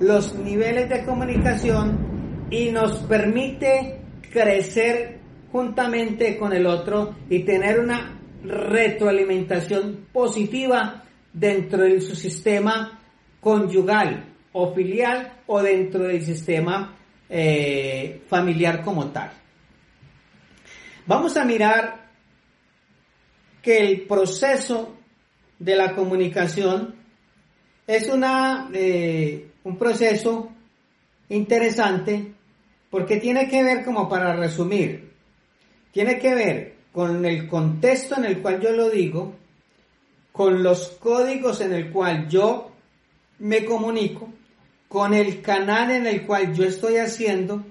los 0.00 0.34
niveles 0.34 0.88
de 0.88 1.04
comunicación 1.04 2.46
y 2.50 2.70
nos 2.70 2.98
permite 3.00 4.00
crecer 4.32 5.18
juntamente 5.52 6.36
con 6.38 6.52
el 6.52 6.66
otro 6.66 7.14
y 7.28 7.40
tener 7.40 7.78
una 7.78 8.18
retroalimentación 8.42 10.06
positiva 10.12 11.04
dentro 11.32 11.82
de 11.82 12.00
su 12.00 12.16
sistema 12.16 13.00
conyugal 13.40 14.33
o 14.54 14.72
filial 14.72 15.42
o 15.46 15.62
dentro 15.62 16.04
del 16.04 16.22
sistema 16.24 16.96
eh, 17.28 18.22
familiar 18.28 18.82
como 18.82 19.10
tal. 19.10 19.30
Vamos 21.06 21.36
a 21.36 21.44
mirar 21.44 22.08
que 23.60 23.78
el 23.78 24.02
proceso 24.02 24.96
de 25.58 25.76
la 25.76 25.94
comunicación 25.94 26.94
es 27.86 28.08
una, 28.08 28.70
eh, 28.72 29.50
un 29.64 29.76
proceso 29.76 30.50
interesante 31.28 32.32
porque 32.90 33.16
tiene 33.16 33.48
que 33.48 33.62
ver, 33.64 33.84
como 33.84 34.08
para 34.08 34.36
resumir, 34.36 35.12
tiene 35.90 36.18
que 36.18 36.34
ver 36.34 36.74
con 36.92 37.24
el 37.24 37.48
contexto 37.48 38.16
en 38.16 38.26
el 38.26 38.40
cual 38.40 38.60
yo 38.60 38.70
lo 38.70 38.88
digo, 38.88 39.34
con 40.30 40.62
los 40.62 40.90
códigos 41.00 41.60
en 41.60 41.72
el 41.72 41.90
cual 41.90 42.28
yo 42.28 42.70
me 43.40 43.64
comunico, 43.64 44.28
con 44.94 45.12
el 45.12 45.42
canal 45.42 45.90
en 45.90 46.06
el 46.06 46.24
cual 46.24 46.54
yo 46.54 46.62
estoy 46.62 46.98
haciendo, 46.98 47.66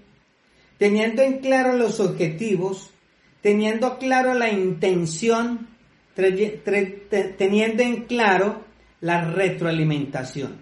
teniendo 0.77 1.21
en 1.21 1.39
claro 1.39 1.77
los 1.77 2.01
objetivos, 2.01 2.91
teniendo 3.39 3.97
claro 3.97 4.33
la 4.33 4.49
intención, 4.49 5.69
teniendo 6.17 7.81
en 7.81 8.03
claro 8.07 8.65
la 8.99 9.21
retroalimentación. 9.21 10.57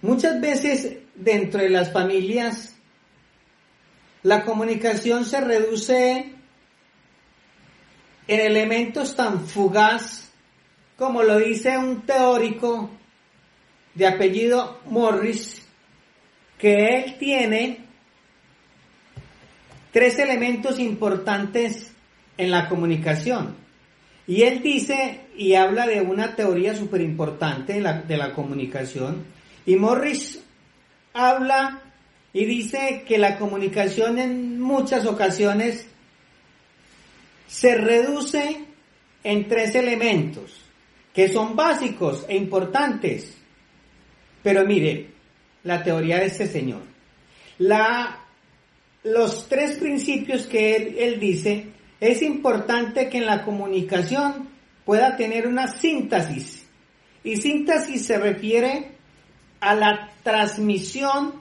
Muchas 0.00 0.40
veces 0.40 0.96
dentro 1.14 1.60
de 1.60 1.68
las 1.68 1.92
familias 1.92 2.74
la 4.22 4.46
comunicación 4.46 5.26
se 5.26 5.42
reduce 5.42 6.32
en 8.26 8.40
elementos 8.40 9.14
tan 9.14 9.46
fugaz 9.46 10.29
como 11.00 11.22
lo 11.22 11.38
dice 11.38 11.78
un 11.78 12.02
teórico 12.02 12.90
de 13.94 14.06
apellido 14.06 14.80
Morris, 14.84 15.66
que 16.58 16.74
él 16.74 17.16
tiene 17.18 17.78
tres 19.92 20.18
elementos 20.18 20.78
importantes 20.78 21.90
en 22.36 22.50
la 22.50 22.68
comunicación. 22.68 23.56
Y 24.26 24.42
él 24.42 24.62
dice 24.62 25.22
y 25.38 25.54
habla 25.54 25.86
de 25.86 26.02
una 26.02 26.36
teoría 26.36 26.74
súper 26.74 27.00
importante 27.00 27.72
de 27.72 27.80
la, 27.80 28.02
de 28.02 28.18
la 28.18 28.34
comunicación. 28.34 29.24
Y 29.64 29.76
Morris 29.76 30.44
habla 31.14 31.80
y 32.34 32.44
dice 32.44 33.04
que 33.08 33.16
la 33.16 33.38
comunicación 33.38 34.18
en 34.18 34.60
muchas 34.60 35.06
ocasiones 35.06 35.88
se 37.46 37.74
reduce 37.74 38.66
en 39.24 39.48
tres 39.48 39.74
elementos 39.74 40.59
que 41.14 41.28
son 41.28 41.56
básicos 41.56 42.24
e 42.28 42.36
importantes. 42.36 43.36
Pero 44.42 44.64
mire, 44.64 45.08
la 45.64 45.82
teoría 45.82 46.18
de 46.18 46.26
este 46.26 46.46
señor. 46.46 46.82
La, 47.58 48.20
los 49.02 49.48
tres 49.48 49.76
principios 49.76 50.46
que 50.46 50.76
él, 50.76 50.96
él 50.98 51.20
dice, 51.20 51.66
es 52.00 52.22
importante 52.22 53.08
que 53.08 53.18
en 53.18 53.26
la 53.26 53.44
comunicación 53.44 54.48
pueda 54.84 55.16
tener 55.16 55.46
una 55.46 55.68
síntesis. 55.68 56.66
Y 57.22 57.36
síntesis 57.36 58.06
se 58.06 58.18
refiere 58.18 58.92
a 59.60 59.74
la 59.74 60.10
transmisión 60.22 61.34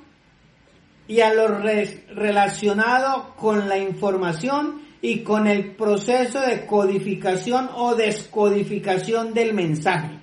y 1.07 1.21
a 1.21 1.33
lo 1.33 1.47
relacionado 1.47 3.35
con 3.35 3.67
la 3.67 3.77
información 3.77 4.81
y 5.01 5.19
con 5.19 5.47
el 5.47 5.71
proceso 5.71 6.41
de 6.41 6.65
codificación 6.65 7.69
o 7.75 7.95
descodificación 7.95 9.33
del 9.33 9.53
mensaje. 9.53 10.19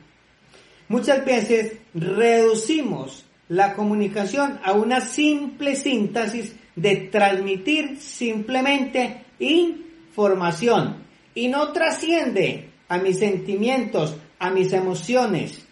Muchas 0.89 1.25
veces 1.25 1.79
reducimos 1.95 3.25
la 3.49 3.75
comunicación 3.75 4.61
a 4.63 4.73
una 4.73 5.01
simple 5.01 5.77
síntesis 5.77 6.55
de 6.75 6.97
transmitir 7.11 7.99
simplemente 7.99 9.25
información 9.39 10.97
y 11.35 11.49
no 11.49 11.73
trasciende 11.73 12.71
a 12.89 12.99
mis 12.99 13.19
sentimientos, 13.19 14.17
a 14.39 14.51
mis 14.51 14.73
emociones, 14.73 15.65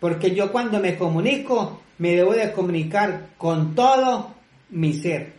porque 0.00 0.34
yo 0.34 0.50
cuando 0.52 0.80
me 0.80 0.96
comunico 0.96 1.80
me 1.98 2.14
debo 2.14 2.32
de 2.32 2.52
comunicar 2.52 3.30
con 3.36 3.74
todo 3.74 4.34
mi 4.70 4.94
ser. 4.94 5.37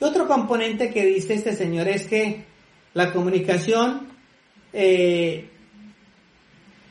Otro 0.00 0.26
componente 0.26 0.90
que 0.90 1.04
dice 1.04 1.34
este 1.34 1.54
señor 1.54 1.86
es 1.86 2.06
que 2.06 2.46
la 2.94 3.12
comunicación 3.12 4.08
eh, 4.72 5.50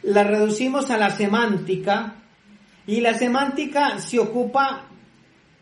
la 0.04 0.24
reducimos 0.24 0.92
a 0.92 0.98
la 0.98 1.10
semántica 1.10 2.18
y 2.86 3.02
la 3.02 3.16
semántica 3.16 3.98
se 3.98 4.20
ocupa 4.20 4.86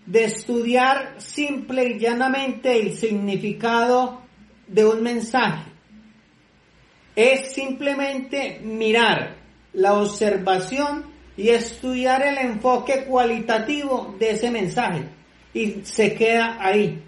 de 0.05 0.25
estudiar 0.25 1.15
simple 1.19 1.85
y 1.85 1.99
llanamente 1.99 2.81
el 2.81 2.97
significado 2.97 4.23
de 4.67 4.85
un 4.85 5.01
mensaje. 5.01 5.71
Es 7.15 7.53
simplemente 7.53 8.59
mirar 8.61 9.37
la 9.71 9.93
observación 9.93 11.05
y 11.37 11.49
estudiar 11.49 12.23
el 12.23 12.39
enfoque 12.39 13.05
cualitativo 13.05 14.15
de 14.19 14.31
ese 14.31 14.51
mensaje 14.51 15.03
y 15.53 15.81
se 15.83 16.13
queda 16.13 16.57
ahí 16.59 17.06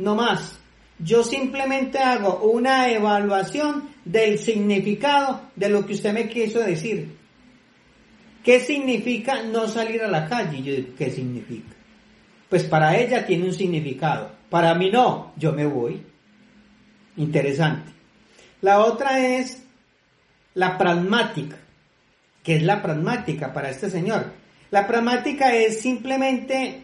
no 0.00 0.14
más. 0.14 0.58
Yo 0.98 1.22
simplemente 1.22 1.98
hago 1.98 2.40
una 2.42 2.90
evaluación 2.90 3.90
del 4.04 4.38
significado 4.38 5.42
de 5.56 5.68
lo 5.68 5.86
que 5.86 5.94
usted 5.94 6.12
me 6.12 6.28
quiso 6.28 6.60
decir. 6.60 7.16
¿Qué 8.42 8.60
significa 8.60 9.42
no 9.42 9.68
salir 9.68 10.02
a 10.02 10.08
la 10.08 10.28
calle? 10.28 10.62
Yo 10.62 10.74
digo, 10.74 10.94
¿qué 10.96 11.10
significa? 11.10 11.74
Pues 12.48 12.64
para 12.64 12.98
ella 12.98 13.26
tiene 13.26 13.44
un 13.44 13.52
significado. 13.54 14.32
Para 14.48 14.74
mí 14.74 14.90
no, 14.90 15.32
yo 15.36 15.52
me 15.52 15.66
voy. 15.66 16.02
Interesante. 17.16 17.92
La 18.62 18.80
otra 18.80 19.20
es 19.20 19.62
la 20.54 20.76
pragmática. 20.76 21.56
¿Qué 22.42 22.56
es 22.56 22.62
la 22.62 22.82
pragmática 22.82 23.52
para 23.52 23.70
este 23.70 23.90
señor? 23.90 24.32
La 24.70 24.86
pragmática 24.86 25.54
es 25.54 25.80
simplemente 25.80 26.82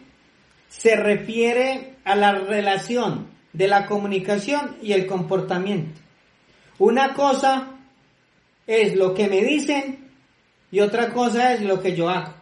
se 0.67 0.95
refiere 0.95 1.95
a 2.03 2.15
la 2.15 2.33
relación 2.33 3.27
de 3.53 3.67
la 3.67 3.85
comunicación 3.85 4.77
y 4.81 4.93
el 4.93 5.07
comportamiento. 5.07 5.99
Una 6.79 7.13
cosa 7.13 7.71
es 8.65 8.95
lo 8.95 9.13
que 9.13 9.27
me 9.27 9.41
dicen 9.41 10.11
y 10.71 10.79
otra 10.79 11.11
cosa 11.11 11.53
es 11.53 11.61
lo 11.61 11.81
que 11.81 11.95
yo 11.95 12.09
hago. 12.09 12.33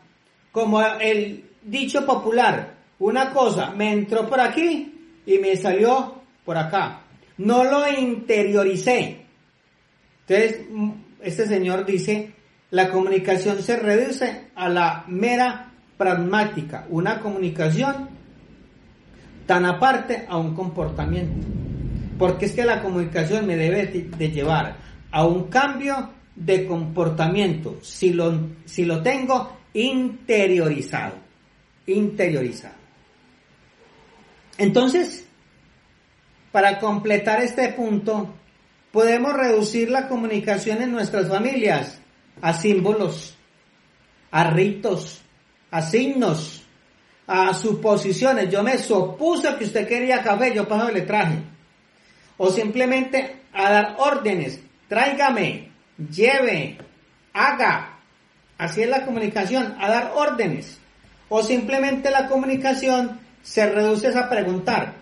Como 0.51 0.81
el 0.81 1.45
dicho 1.63 2.05
popular, 2.05 2.75
una 2.99 3.31
cosa 3.31 3.71
me 3.71 3.91
entró 3.91 4.27
por 4.27 4.39
aquí 4.39 4.93
y 5.25 5.37
me 5.37 5.55
salió 5.55 6.21
por 6.43 6.57
acá. 6.57 7.01
No 7.37 7.63
lo 7.63 7.87
interioricé. 7.87 9.25
Entonces, 10.27 10.65
este 11.21 11.47
señor 11.47 11.85
dice, 11.85 12.33
la 12.71 12.89
comunicación 12.89 13.61
se 13.61 13.77
reduce 13.77 14.47
a 14.55 14.69
la 14.69 15.03
mera 15.07 15.71
pragmática, 15.97 16.85
una 16.89 17.19
comunicación 17.19 18.14
tan 19.45 19.65
aparte 19.65 20.25
a 20.27 20.37
un 20.37 20.53
comportamiento. 20.55 21.47
Porque 22.17 22.45
es 22.45 22.53
que 22.53 22.65
la 22.65 22.81
comunicación 22.81 23.45
me 23.45 23.57
debe 23.57 23.85
de 23.85 24.31
llevar 24.31 24.77
a 25.11 25.25
un 25.25 25.45
cambio 25.45 26.11
de 26.35 26.65
comportamiento 26.65 27.79
si 27.81 28.13
lo, 28.13 28.49
si 28.65 28.85
lo 28.85 29.01
tengo 29.01 29.57
interiorizado. 29.73 31.15
Interiorizado. 31.87 32.75
Entonces, 34.57 35.27
para 36.51 36.79
completar 36.79 37.41
este 37.41 37.69
punto, 37.73 38.33
podemos 38.91 39.33
reducir 39.33 39.91
la 39.91 40.07
comunicación 40.07 40.81
en 40.81 40.91
nuestras 40.91 41.27
familias 41.27 41.99
a 42.41 42.53
símbolos, 42.53 43.35
a 44.31 44.49
ritos, 44.51 45.21
a 45.71 45.81
signos, 45.81 46.64
a 47.27 47.53
suposiciones. 47.53 48.49
Yo 48.49 48.63
me 48.63 48.77
supuso 48.77 49.57
que 49.57 49.65
usted 49.65 49.87
quería 49.87 50.21
café, 50.21 50.53
yo 50.53 50.67
paso 50.67 50.91
le 50.91 51.01
traje. 51.01 51.37
O 52.37 52.49
simplemente 52.49 53.37
a 53.53 53.71
dar 53.71 53.95
órdenes. 53.97 54.59
Tráigame, 54.87 55.69
lleve, 56.11 56.77
haga. 57.33 57.99
Así 58.57 58.83
es 58.83 58.89
la 58.89 59.05
comunicación, 59.05 59.75
a 59.79 59.89
dar 59.89 60.11
órdenes. 60.15 60.79
O 61.29 61.41
simplemente 61.41 62.11
la 62.11 62.27
comunicación 62.27 63.19
se 63.41 63.69
reduce 63.69 64.07
a 64.07 64.29
preguntar, 64.29 64.93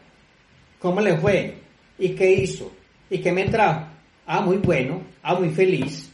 ¿cómo 0.80 1.02
le 1.02 1.18
fue? 1.18 1.58
¿Y 1.98 2.10
qué 2.10 2.32
hizo? 2.32 2.72
¿Y 3.10 3.20
qué 3.20 3.32
me 3.32 3.46
trajo? 3.46 3.88
Ah, 4.26 4.42
muy 4.42 4.58
bueno, 4.58 5.02
ah, 5.22 5.36
muy 5.36 5.50
feliz. 5.50 6.10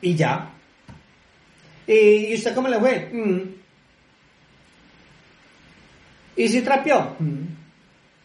Y 0.00 0.14
ya. 0.14 0.50
¿Y 1.86 2.34
usted 2.34 2.54
cómo 2.54 2.68
le 2.68 2.78
fue? 2.78 3.10
Mm. 3.12 3.59
¿Y 6.40 6.48
si 6.48 6.62
trapeó? 6.62 7.16
Mm. 7.18 7.48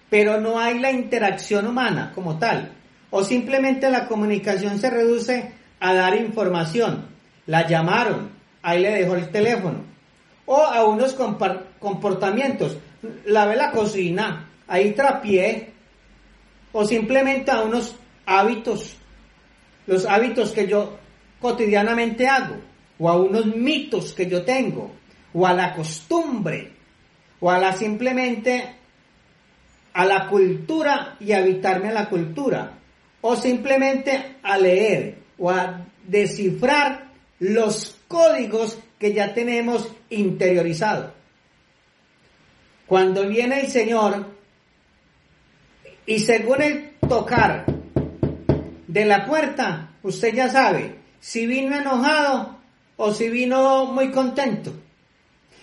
Pero 0.10 0.40
no 0.40 0.58
hay 0.58 0.80
la 0.80 0.90
interacción 0.90 1.68
humana 1.68 2.14
como 2.16 2.40
tal. 2.40 2.72
O 3.10 3.26
simplemente 3.26 3.90
la 3.90 4.08
comunicación 4.08 4.80
se 4.80 4.90
reduce 4.90 5.52
a 5.82 5.94
dar 5.94 6.16
información. 6.16 7.08
La 7.46 7.68
llamaron, 7.68 8.30
ahí 8.62 8.82
le 8.82 8.92
dejó 8.92 9.16
el 9.16 9.30
teléfono. 9.32 9.80
O 10.46 10.56
a 10.56 10.86
unos 10.86 11.14
comportamientos. 11.80 12.78
Lave 13.26 13.58
la 13.58 13.72
cocina, 13.72 14.48
ahí 14.66 14.94
trapié. 14.94 15.74
O 16.72 16.86
simplemente 16.86 17.52
a 17.52 17.64
unos 17.64 17.98
hábitos. 18.26 18.96
Los 19.88 20.06
hábitos 20.06 20.52
que 20.52 20.68
yo 20.68 20.98
cotidianamente 21.42 22.30
hago. 22.30 22.56
O 22.98 23.10
a 23.10 23.18
unos 23.18 23.46
mitos 23.48 24.14
que 24.14 24.26
yo 24.26 24.44
tengo. 24.44 24.94
O 25.34 25.46
a 25.46 25.54
la 25.54 25.74
costumbre. 25.74 26.75
O 27.40 27.52
a 27.52 27.60
la 27.60 27.74
simplemente 27.74 28.76
a 29.94 30.06
la 30.06 30.28
cultura 30.28 31.16
y 31.22 31.32
habitarme 31.32 31.90
a 31.90 31.94
la 31.94 32.10
cultura. 32.10 32.74
O 33.22 33.36
simplemente 33.36 34.38
a 34.44 34.58
leer 34.58 35.18
o 35.38 35.50
a 35.50 35.86
descifrar 36.06 37.06
los 37.40 37.98
códigos 38.08 38.78
que 39.00 39.14
ya 39.14 39.34
tenemos 39.34 39.90
interiorizados. 40.10 41.12
Cuando 42.88 43.28
viene 43.28 43.62
el 43.62 43.68
Señor 43.68 44.28
y 46.06 46.20
según 46.20 46.62
el 46.62 46.92
tocar 47.08 47.66
de 48.88 49.06
la 49.06 49.26
puerta, 49.26 49.90
usted 50.04 50.36
ya 50.36 50.50
sabe 50.50 50.96
si 51.20 51.48
vino 51.48 51.76
enojado 51.76 52.60
o 52.98 53.12
si 53.12 53.30
vino 53.30 53.86
muy 53.86 54.12
contento. 54.12 54.72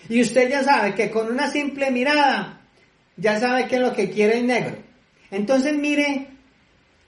Y 0.09 0.21
usted 0.21 0.49
ya 0.49 0.63
sabe 0.63 0.95
que 0.95 1.09
con 1.09 1.31
una 1.31 1.49
simple 1.49 1.91
mirada 1.91 2.61
ya 3.15 3.39
sabe 3.39 3.67
qué 3.67 3.75
es 3.75 3.81
lo 3.81 3.93
que 3.93 4.09
quiere 4.09 4.39
el 4.39 4.47
negro. 4.47 4.77
Entonces 5.31 5.75
mire 5.75 6.27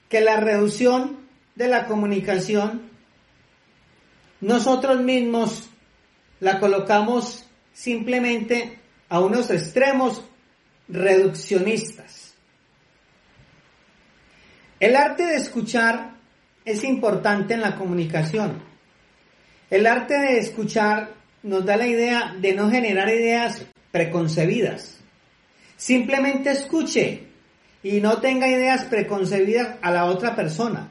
que 0.10 0.22
la 0.22 0.38
reducción 0.38 1.20
de 1.56 1.68
la 1.68 1.86
comunicación 1.86 2.90
nosotros 4.42 5.02
mismos 5.02 5.70
la 6.40 6.60
colocamos 6.60 7.46
simplemente 7.74 8.80
a 9.10 9.20
unos 9.20 9.50
extremos 9.50 10.24
reduccionistas. 10.88 12.34
El 14.80 14.96
arte 14.96 15.26
de 15.26 15.38
escuchar 15.38 16.16
es 16.66 16.84
importante 16.84 17.54
en 17.54 17.62
la 17.62 17.76
comunicación. 17.76 18.62
El 19.70 19.88
arte 19.88 20.14
de 20.20 20.40
escuchar 20.40 21.14
nos 21.46 21.64
da 21.64 21.78
la 21.78 21.88
idea 21.88 22.36
de 22.40 22.54
no 22.54 22.72
generar 22.72 23.08
ideas 23.08 23.64
preconcebidas. 23.92 25.00
Simplemente 25.78 26.50
escuche 26.50 27.22
y 27.84 28.02
no 28.02 28.18
tenga 28.18 28.48
ideas 28.48 28.86
preconcebidas 28.86 29.78
a 29.84 29.92
la 29.92 30.06
otra 30.06 30.36
persona. 30.36 30.90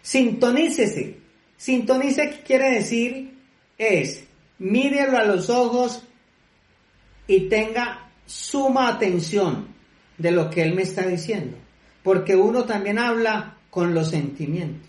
Sintonícese. 0.00 1.18
Sintonice 1.58 2.30
¿qué 2.30 2.40
quiere 2.40 2.70
decir 2.70 3.34
es 3.76 4.24
mírelo 4.58 5.18
a 5.18 5.24
los 5.24 5.50
ojos 5.50 6.02
y 7.26 7.50
tenga 7.50 8.08
suma 8.24 8.88
atención 8.88 9.68
de 10.16 10.30
lo 10.30 10.48
que 10.48 10.62
él 10.62 10.74
me 10.74 10.82
está 10.82 11.06
diciendo, 11.06 11.58
porque 12.02 12.36
uno 12.36 12.64
también 12.64 12.98
habla 12.98 13.58
con 13.68 13.92
los 13.92 14.10
sentimientos. 14.10 14.88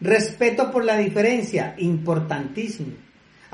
Respeto 0.00 0.70
por 0.70 0.84
la 0.84 0.96
diferencia, 0.96 1.74
importantísimo. 1.76 2.92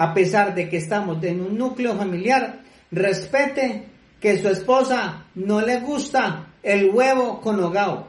A 0.00 0.14
pesar 0.14 0.54
de 0.54 0.66
que 0.66 0.78
estamos 0.78 1.22
en 1.24 1.42
un 1.42 1.58
núcleo 1.58 1.94
familiar, 1.94 2.62
respete 2.90 3.84
que 4.18 4.38
su 4.38 4.48
esposa 4.48 5.26
no 5.34 5.60
le 5.60 5.80
gusta 5.80 6.54
el 6.62 6.88
huevo 6.88 7.42
con 7.42 7.62
hogao. 7.62 8.08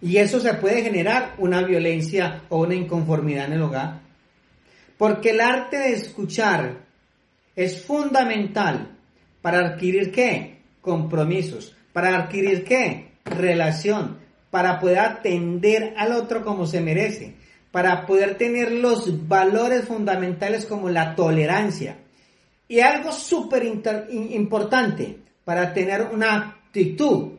Y 0.00 0.16
eso 0.16 0.40
se 0.40 0.54
puede 0.54 0.80
generar 0.80 1.34
una 1.36 1.60
violencia 1.64 2.44
o 2.48 2.62
una 2.62 2.76
inconformidad 2.76 3.48
en 3.48 3.52
el 3.52 3.62
hogar. 3.62 4.00
Porque 4.96 5.32
el 5.32 5.42
arte 5.42 5.76
de 5.76 5.92
escuchar 5.92 6.78
es 7.54 7.84
fundamental 7.84 8.96
para 9.42 9.58
adquirir 9.58 10.10
qué? 10.10 10.62
Compromisos. 10.80 11.76
Para 11.92 12.16
adquirir 12.16 12.64
qué? 12.64 13.16
Relación. 13.26 14.16
Para 14.50 14.80
poder 14.80 15.00
atender 15.00 15.92
al 15.98 16.12
otro 16.12 16.42
como 16.42 16.66
se 16.66 16.80
merece. 16.80 17.34
Para 17.70 18.06
poder 18.06 18.36
tener 18.36 18.72
los 18.72 19.28
valores 19.28 19.84
fundamentales 19.84 20.66
como 20.66 20.88
la 20.88 21.14
tolerancia. 21.14 21.98
Y 22.68 22.80
algo 22.80 23.12
súper 23.12 23.64
importante 23.64 25.18
para 25.44 25.72
tener 25.72 26.02
una 26.12 26.36
actitud 26.36 27.32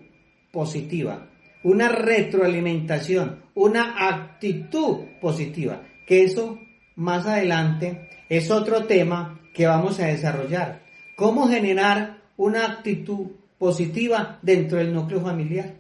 positiva, 0.52 1.28
una 1.64 1.90
retroalimentación, 1.90 3.44
una 3.56 4.08
actitud 4.10 5.06
positiva, 5.22 5.84
que 6.06 6.24
eso 6.24 6.60
más 6.96 7.26
adelante 7.26 8.10
es 8.28 8.52
otro 8.52 8.86
tema 8.86 9.40
que 9.54 9.68
vamos 9.68 10.00
a 10.00 10.08
desarrollar. 10.08 10.82
¿Cómo 11.16 11.48
generar 11.48 12.22
una 12.38 12.66
actitud 12.66 13.28
positiva 13.58 14.40
dentro 14.42 14.78
del 14.78 14.94
núcleo 14.94 15.22
familiar? 15.22 15.76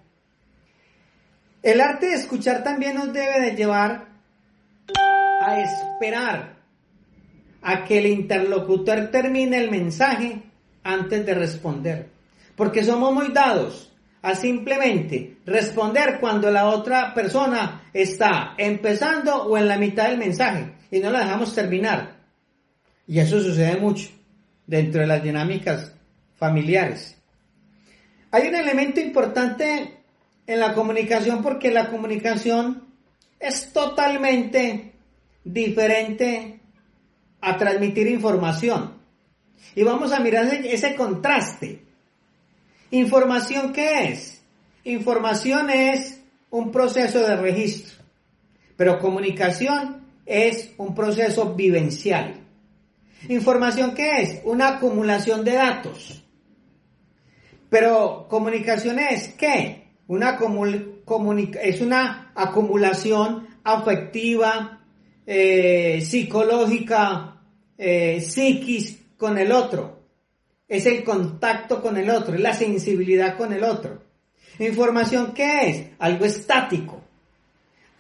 El 1.63 1.81
arte 1.81 2.07
de 2.07 2.15
escuchar 2.15 2.63
también 2.63 2.95
nos 2.95 3.13
debe 3.13 3.41
de 3.41 3.55
llevar 3.55 4.10
a 5.41 5.61
esperar 5.61 6.61
a 7.61 7.83
que 7.83 7.99
el 7.99 8.07
interlocutor 8.07 9.09
termine 9.11 9.57
el 9.57 9.71
mensaje 9.71 10.43
antes 10.83 11.25
de 11.25 11.33
responder. 11.33 12.09
Porque 12.55 12.83
somos 12.83 13.13
muy 13.13 13.31
dados 13.31 13.91
a 14.21 14.35
simplemente 14.35 15.37
responder 15.45 16.19
cuando 16.19 16.51
la 16.51 16.67
otra 16.67 17.13
persona 17.13 17.89
está 17.93 18.53
empezando 18.57 19.43
o 19.43 19.57
en 19.57 19.67
la 19.67 19.77
mitad 19.77 20.09
del 20.09 20.17
mensaje 20.17 20.73
y 20.91 20.99
no 20.99 21.09
la 21.09 21.21
dejamos 21.21 21.55
terminar. 21.55 22.17
Y 23.07 23.19
eso 23.19 23.39
sucede 23.41 23.77
mucho 23.77 24.09
dentro 24.67 25.01
de 25.01 25.07
las 25.07 25.23
dinámicas 25.23 25.93
familiares. 26.35 27.17
Hay 28.31 28.47
un 28.47 28.55
elemento 28.55 28.99
importante 28.99 29.97
en 30.47 30.59
la 30.59 30.73
comunicación 30.73 31.41
porque 31.41 31.71
la 31.71 31.89
comunicación 31.89 32.83
es 33.39 33.73
totalmente 33.73 34.90
diferente 35.43 36.59
a 37.41 37.57
transmitir 37.57 38.07
información. 38.07 38.93
Y 39.75 39.83
vamos 39.83 40.11
a 40.11 40.19
mirar 40.19 40.45
ese 40.53 40.95
contraste. 40.95 41.83
¿Información 42.91 43.71
qué 43.71 44.09
es? 44.09 44.41
Información 44.83 45.69
es 45.69 46.21
un 46.49 46.71
proceso 46.71 47.19
de 47.19 47.35
registro, 47.37 48.03
pero 48.75 48.99
comunicación 48.99 50.05
es 50.25 50.71
un 50.77 50.93
proceso 50.93 51.53
vivencial. 51.55 52.35
Información 53.29 53.93
qué 53.93 54.21
es? 54.21 54.41
Una 54.43 54.77
acumulación 54.77 55.45
de 55.45 55.53
datos. 55.53 56.23
Pero 57.69 58.27
comunicación 58.29 58.99
es 58.99 59.29
qué? 59.29 59.87
Una 60.07 60.37
es 61.61 61.81
una 61.81 62.31
acumulación 62.35 63.47
afectiva, 63.63 64.80
eh, 65.25 66.01
psicológica, 66.01 67.41
eh, 67.77 68.21
psiquis 68.21 68.99
con 69.17 69.37
el 69.37 69.51
otro. 69.51 69.99
Es 70.67 70.85
el 70.85 71.03
contacto 71.03 71.81
con 71.81 71.97
el 71.97 72.09
otro, 72.09 72.35
es 72.35 72.41
la 72.41 72.53
sensibilidad 72.53 73.37
con 73.37 73.53
el 73.53 73.63
otro. 73.63 74.01
Información 74.59 75.33
qué 75.33 75.69
es? 75.69 75.87
Algo 75.99 76.25
estático. 76.25 77.01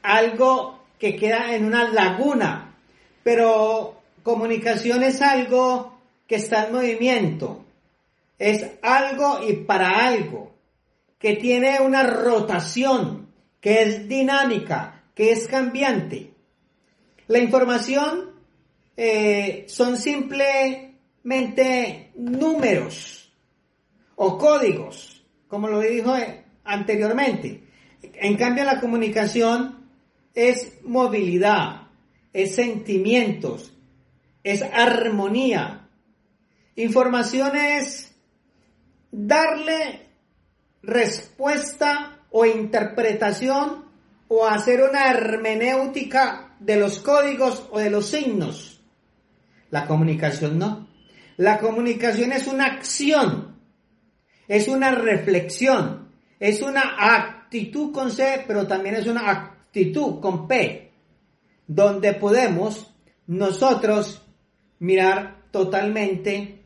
Algo 0.03 0.79
que 0.99 1.15
queda 1.15 1.55
en 1.55 1.65
una 1.65 1.89
laguna. 1.89 2.75
Pero 3.23 4.01
comunicación 4.23 5.03
es 5.03 5.21
algo 5.21 5.97
que 6.27 6.35
está 6.35 6.65
en 6.67 6.73
movimiento. 6.73 7.65
Es 8.37 8.65
algo 8.81 9.41
y 9.47 9.53
para 9.53 10.07
algo. 10.07 10.53
Que 11.19 11.35
tiene 11.35 11.79
una 11.81 12.03
rotación. 12.03 13.27
Que 13.59 13.83
es 13.83 14.07
dinámica. 14.07 15.03
Que 15.13 15.31
es 15.31 15.47
cambiante. 15.47 16.30
La 17.31 17.39
información 17.39 18.31
eh, 18.97 19.63
son 19.69 19.95
simplemente 19.95 22.11
números 22.15 23.31
o 24.17 24.37
códigos, 24.37 25.23
como 25.47 25.69
lo 25.69 25.79
dijo 25.79 26.13
anteriormente. 26.65 27.63
En 28.01 28.35
cambio, 28.35 28.65
la 28.65 28.81
comunicación 28.81 29.87
es 30.35 30.83
movilidad, 30.83 31.83
es 32.33 32.53
sentimientos, 32.53 33.71
es 34.43 34.61
armonía. 34.61 35.87
Información 36.75 37.55
es 37.55 38.13
darle 39.09 40.09
respuesta 40.83 42.19
o 42.29 42.45
interpretación 42.45 43.85
o 44.27 44.45
hacer 44.45 44.81
una 44.81 45.11
hermenéutica 45.11 46.50
de 46.61 46.75
los 46.77 46.99
códigos 46.99 47.67
o 47.71 47.79
de 47.79 47.89
los 47.89 48.05
signos. 48.05 48.79
La 49.71 49.87
comunicación 49.87 50.59
no. 50.59 50.87
La 51.37 51.59
comunicación 51.59 52.31
es 52.31 52.47
una 52.47 52.67
acción, 52.67 53.55
es 54.47 54.67
una 54.67 54.91
reflexión, 54.91 56.09
es 56.39 56.61
una 56.61 57.15
actitud 57.15 57.91
con 57.91 58.11
C, 58.11 58.43
pero 58.47 58.67
también 58.67 58.95
es 58.95 59.07
una 59.07 59.29
actitud 59.31 60.19
con 60.19 60.47
P, 60.47 60.91
donde 61.65 62.13
podemos 62.13 62.93
nosotros 63.27 64.21
mirar 64.79 65.37
totalmente 65.51 66.61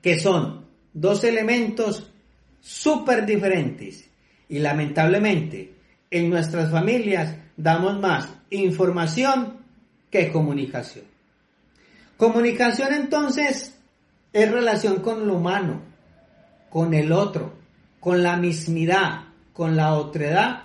que 0.00 0.18
son 0.18 0.66
dos 0.94 1.24
elementos 1.24 2.10
súper 2.60 3.26
diferentes 3.26 4.08
y 4.48 4.60
lamentablemente 4.60 5.75
en 6.16 6.30
nuestras 6.30 6.70
familias 6.70 7.36
damos 7.56 7.98
más 8.00 8.28
información 8.50 9.58
que 10.10 10.30
comunicación. 10.30 11.04
Comunicación 12.16 12.94
entonces 12.94 13.78
es 14.32 14.50
relación 14.50 15.00
con 15.00 15.26
lo 15.26 15.36
humano, 15.36 15.82
con 16.70 16.94
el 16.94 17.12
otro, 17.12 17.54
con 18.00 18.22
la 18.22 18.36
mismidad, 18.36 19.24
con 19.52 19.76
la 19.76 19.94
otredad, 19.94 20.64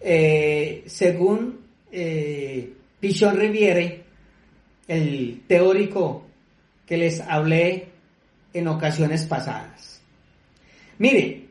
eh, 0.00 0.84
según 0.86 1.60
eh, 1.90 2.72
Pichon 3.00 3.36
Riviere, 3.36 4.04
el 4.86 5.42
teórico 5.46 6.26
que 6.86 6.96
les 6.96 7.20
hablé 7.20 7.88
en 8.54 8.68
ocasiones 8.68 9.26
pasadas. 9.26 10.00
Mire, 10.98 11.48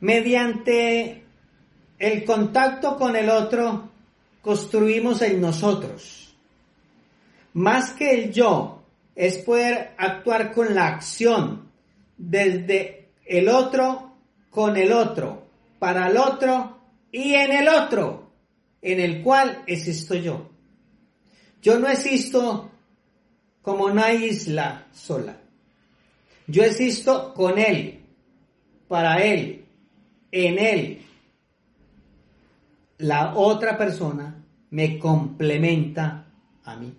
mediante 0.00 1.24
el 2.00 2.24
contacto 2.24 2.96
con 2.96 3.14
el 3.14 3.28
otro, 3.28 3.90
construimos 4.40 5.22
el 5.22 5.40
nosotros. 5.40 6.34
Más 7.52 7.92
que 7.92 8.10
el 8.12 8.32
yo, 8.32 8.82
es 9.14 9.38
poder 9.38 9.92
actuar 9.98 10.52
con 10.52 10.74
la 10.74 10.86
acción 10.86 11.68
desde 12.16 13.10
el 13.26 13.48
otro, 13.48 14.14
con 14.48 14.78
el 14.78 14.92
otro, 14.92 15.46
para 15.78 16.08
el 16.08 16.16
otro 16.16 16.78
y 17.12 17.34
en 17.34 17.52
el 17.52 17.68
otro, 17.68 18.30
en 18.80 18.98
el 18.98 19.22
cual 19.22 19.62
existo 19.66 20.14
yo. 20.14 20.48
Yo 21.60 21.78
no 21.78 21.88
existo 21.88 22.70
como 23.60 23.84
una 23.84 24.10
isla 24.14 24.86
sola. 24.90 25.36
Yo 26.46 26.64
existo 26.64 27.34
con 27.34 27.58
Él, 27.58 28.00
para 28.88 29.22
Él, 29.22 29.66
en 30.32 30.58
Él. 30.58 31.04
La 33.00 33.34
otra 33.34 33.78
persona 33.78 34.44
me 34.70 34.98
complementa 34.98 36.26
a 36.64 36.76
mí. 36.76 36.94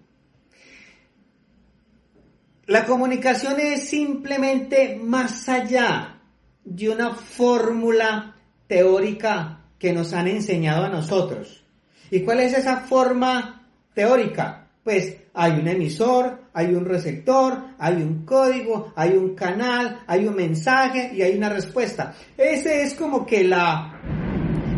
La 2.65 2.85
comunicación 2.85 3.59
es 3.59 3.87
simplemente 3.87 4.95
más 4.95 5.47
allá 5.47 6.21
de 6.63 6.89
una 6.89 7.13
fórmula 7.13 8.35
teórica 8.67 9.65
que 9.77 9.93
nos 9.93 10.13
han 10.13 10.27
enseñado 10.27 10.85
a 10.85 10.89
nosotros. 10.89 11.63
¿Y 12.09 12.21
cuál 12.21 12.39
es 12.39 12.53
esa 12.57 12.77
forma 12.77 13.67
teórica? 13.93 14.69
Pues 14.83 15.17
hay 15.33 15.51
un 15.51 15.67
emisor, 15.67 16.45
hay 16.53 16.73
un 16.73 16.85
receptor, 16.85 17.61
hay 17.77 17.95
un 17.95 18.25
código, 18.25 18.91
hay 18.95 19.11
un 19.11 19.35
canal, 19.35 20.03
hay 20.07 20.25
un 20.25 20.35
mensaje 20.35 21.11
y 21.13 21.21
hay 21.21 21.37
una 21.37 21.49
respuesta. 21.49 22.15
Ese 22.37 22.83
es 22.83 22.95
como 22.95 23.25
que 23.25 23.43
la 23.43 24.01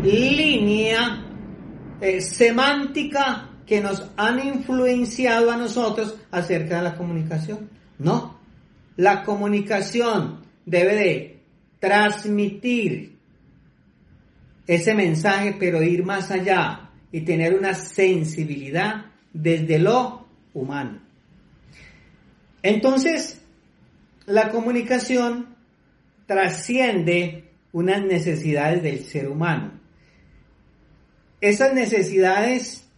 línea 0.04 1.24
eh, 2.00 2.20
semántica 2.20 3.50
que 3.66 3.80
nos 3.80 4.10
han 4.16 4.46
influenciado 4.46 5.50
a 5.50 5.56
nosotros 5.56 6.16
acerca 6.30 6.76
de 6.76 6.82
la 6.82 6.96
comunicación. 6.96 7.70
No, 7.98 8.38
la 8.96 9.24
comunicación 9.24 10.40
debe 10.66 10.94
de 10.94 11.40
transmitir 11.80 13.16
ese 14.66 14.94
mensaje, 14.94 15.56
pero 15.58 15.82
ir 15.82 16.04
más 16.04 16.30
allá 16.30 16.90
y 17.10 17.22
tener 17.22 17.54
una 17.54 17.74
sensibilidad 17.74 19.06
desde 19.32 19.78
lo 19.78 20.26
humano. 20.52 21.00
Entonces, 22.62 23.40
la 24.26 24.50
comunicación 24.50 25.54
trasciende 26.26 27.50
unas 27.72 28.02
necesidades 28.04 28.82
del 28.82 29.04
ser 29.04 29.28
humano. 29.28 29.83
Esas 31.44 31.74
necesidades, 31.74 32.88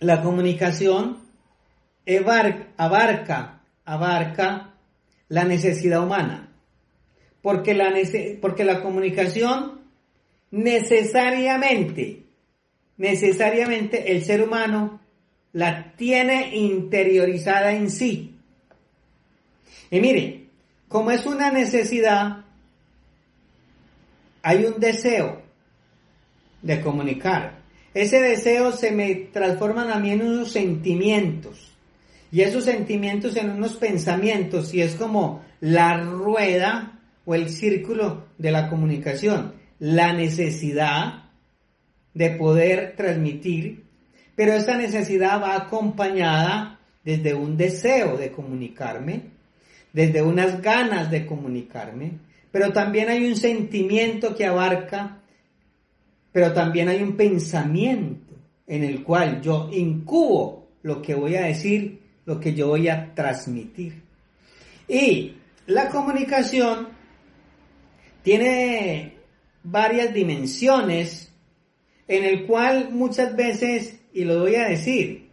la 0.00 0.22
comunicación 0.22 1.18
abarca, 2.78 3.60
la 5.28 5.44
necesidad 5.44 6.02
humana. 6.02 6.48
Porque 7.42 7.74
la, 7.74 7.92
porque 8.40 8.64
la 8.64 8.80
comunicación 8.80 9.78
necesariamente, 10.52 12.22
necesariamente 12.96 14.10
el 14.10 14.24
ser 14.24 14.42
humano 14.42 14.98
la 15.52 15.92
tiene 15.96 16.56
interiorizada 16.56 17.72
en 17.72 17.90
sí. 17.90 18.38
Y 19.90 20.00
mire, 20.00 20.46
como 20.88 21.10
es 21.10 21.26
una 21.26 21.50
necesidad, 21.50 22.46
hay 24.40 24.64
un 24.64 24.80
deseo 24.80 25.46
de 26.62 26.80
comunicar. 26.80 27.58
Ese 27.94 28.20
deseo 28.20 28.72
se 28.72 28.92
me 28.92 29.14
transforma 29.32 29.92
a 29.92 29.98
mí 29.98 30.10
en 30.10 30.22
unos 30.22 30.52
sentimientos. 30.52 31.72
Y 32.30 32.42
esos 32.42 32.64
sentimientos 32.64 33.36
en 33.36 33.50
unos 33.50 33.76
pensamientos. 33.76 34.74
Y 34.74 34.82
es 34.82 34.94
como 34.94 35.42
la 35.60 35.98
rueda 35.98 37.00
o 37.24 37.34
el 37.34 37.48
círculo 37.48 38.26
de 38.38 38.52
la 38.52 38.68
comunicación. 38.68 39.54
La 39.78 40.12
necesidad 40.12 41.24
de 42.14 42.30
poder 42.30 42.94
transmitir 42.96 43.88
pero 44.38 44.52
esa 44.52 44.76
necesidad 44.76 45.42
va 45.42 45.56
acompañada 45.56 46.78
desde 47.04 47.34
un 47.34 47.56
deseo 47.56 48.16
de 48.16 48.30
comunicarme, 48.30 49.22
desde 49.92 50.22
unas 50.22 50.62
ganas 50.62 51.10
de 51.10 51.26
comunicarme, 51.26 52.20
pero 52.52 52.72
también 52.72 53.08
hay 53.08 53.26
un 53.26 53.34
sentimiento 53.34 54.36
que 54.36 54.46
abarca, 54.46 55.17
pero 56.32 56.52
también 56.52 56.88
hay 56.88 57.02
un 57.02 57.16
pensamiento 57.16 58.34
en 58.66 58.84
el 58.84 59.02
cual 59.02 59.40
yo 59.40 59.70
incubo 59.72 60.68
lo 60.82 61.00
que 61.00 61.14
voy 61.14 61.36
a 61.36 61.46
decir, 61.46 62.00
lo 62.26 62.38
que 62.38 62.54
yo 62.54 62.68
voy 62.68 62.88
a 62.88 63.14
transmitir. 63.14 64.02
Y 64.86 65.34
la 65.66 65.88
comunicación 65.88 66.88
tiene 68.22 69.14
varias 69.62 70.12
dimensiones 70.12 71.32
en 72.06 72.24
el 72.24 72.46
cual 72.46 72.90
muchas 72.90 73.34
veces 73.36 73.98
y 74.12 74.24
lo 74.24 74.40
voy 74.40 74.56
a 74.56 74.68
decir, 74.68 75.28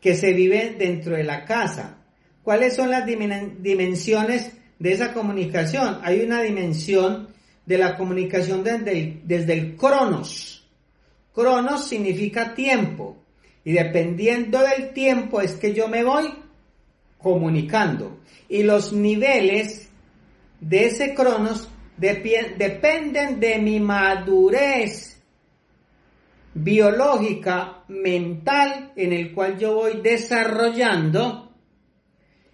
que 0.00 0.14
se 0.14 0.32
vive 0.32 0.74
dentro 0.78 1.16
de 1.16 1.24
la 1.24 1.44
casa. 1.44 1.98
¿Cuáles 2.42 2.76
son 2.76 2.90
las 2.90 3.06
dimensiones 3.06 4.52
de 4.78 4.92
esa 4.92 5.12
comunicación? 5.12 5.98
Hay 6.02 6.20
una 6.20 6.42
dimensión 6.42 7.28
de 7.66 7.78
la 7.78 7.96
comunicación 7.96 8.62
desde 8.62 8.98
el, 8.98 9.20
desde 9.24 9.52
el 9.54 9.76
cronos. 9.76 10.66
Cronos 11.34 11.88
significa 11.88 12.54
tiempo. 12.54 13.16
Y 13.64 13.72
dependiendo 13.72 14.60
del 14.60 14.92
tiempo 14.92 15.40
es 15.40 15.54
que 15.54 15.72
yo 15.72 15.88
me 15.88 16.04
voy 16.04 16.32
comunicando. 17.18 18.18
Y 18.48 18.62
los 18.62 18.92
niveles 18.92 19.88
de 20.60 20.86
ese 20.86 21.14
cronos 21.14 21.68
dependen 21.96 23.40
de 23.40 23.58
mi 23.58 23.80
madurez 23.80 25.14
biológica, 26.54 27.84
mental, 27.88 28.92
en 28.94 29.12
el 29.12 29.32
cual 29.32 29.58
yo 29.58 29.74
voy 29.74 30.00
desarrollando 30.00 31.52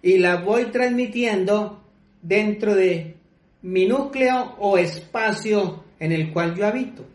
y 0.01 0.17
la 0.17 0.37
voy 0.37 0.65
transmitiendo 0.65 1.83
dentro 2.21 2.73
de 2.73 3.17
mi 3.61 3.85
núcleo 3.85 4.55
o 4.59 4.77
espacio 4.77 5.83
en 5.99 6.11
el 6.11 6.33
cual 6.33 6.55
yo 6.55 6.65
habito. 6.65 7.05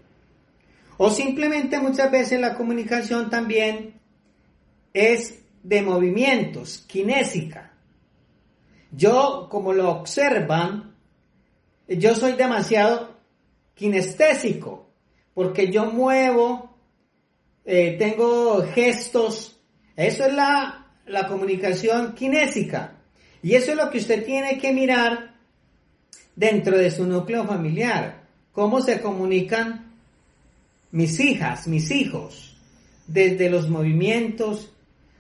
O 0.99 1.11
simplemente 1.11 1.79
muchas 1.79 2.11
veces 2.11 2.41
la 2.41 2.55
comunicación 2.55 3.29
también 3.29 4.01
es 4.95 5.43
de 5.63 5.83
movimientos, 5.83 6.85
kinésica. 6.87 7.73
Yo, 8.93 9.49
como 9.51 9.73
lo 9.73 9.91
observan, 9.91 10.95
yo 11.89 12.15
soy 12.15 12.33
demasiado 12.33 13.17
kinestésico, 13.75 14.89
porque 15.35 15.71
yo 15.71 15.87
muevo, 15.87 16.79
eh, 17.65 17.97
tengo 17.99 18.63
gestos, 18.69 19.61
eso 19.97 20.25
es 20.25 20.33
la, 20.33 20.87
la 21.05 21.29
comunicación 21.29 22.15
kinésica. 22.15 22.95
Y 23.43 23.55
eso 23.55 23.73
es 23.73 23.77
lo 23.77 23.91
que 23.91 23.99
usted 23.99 24.25
tiene 24.25 24.59
que 24.59 24.73
mirar 24.73 25.36
dentro 26.37 26.79
de 26.79 26.91
su 26.91 27.07
núcleo 27.07 27.45
familiar. 27.45 28.23
Cómo 28.53 28.81
se 28.81 29.01
comunican 29.01 29.93
mis 30.93 31.19
hijas, 31.19 31.67
mis 31.67 31.91
hijos, 31.91 32.57
desde 33.07 33.51
los 33.51 33.69
movimientos 33.69 34.73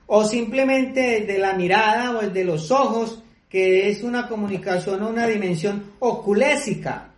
o 0.06 0.24
simplemente 0.24 1.20
desde 1.20 1.38
la 1.38 1.54
mirada 1.54 2.16
o 2.16 2.20
desde 2.22 2.44
los 2.44 2.70
ojos, 2.70 3.22
que 3.48 3.88
es 3.90 4.02
una 4.02 4.28
comunicación 4.28 5.02
o 5.02 5.08
una 5.08 5.26
dimensión 5.26 5.92
oculésica. 5.98 7.10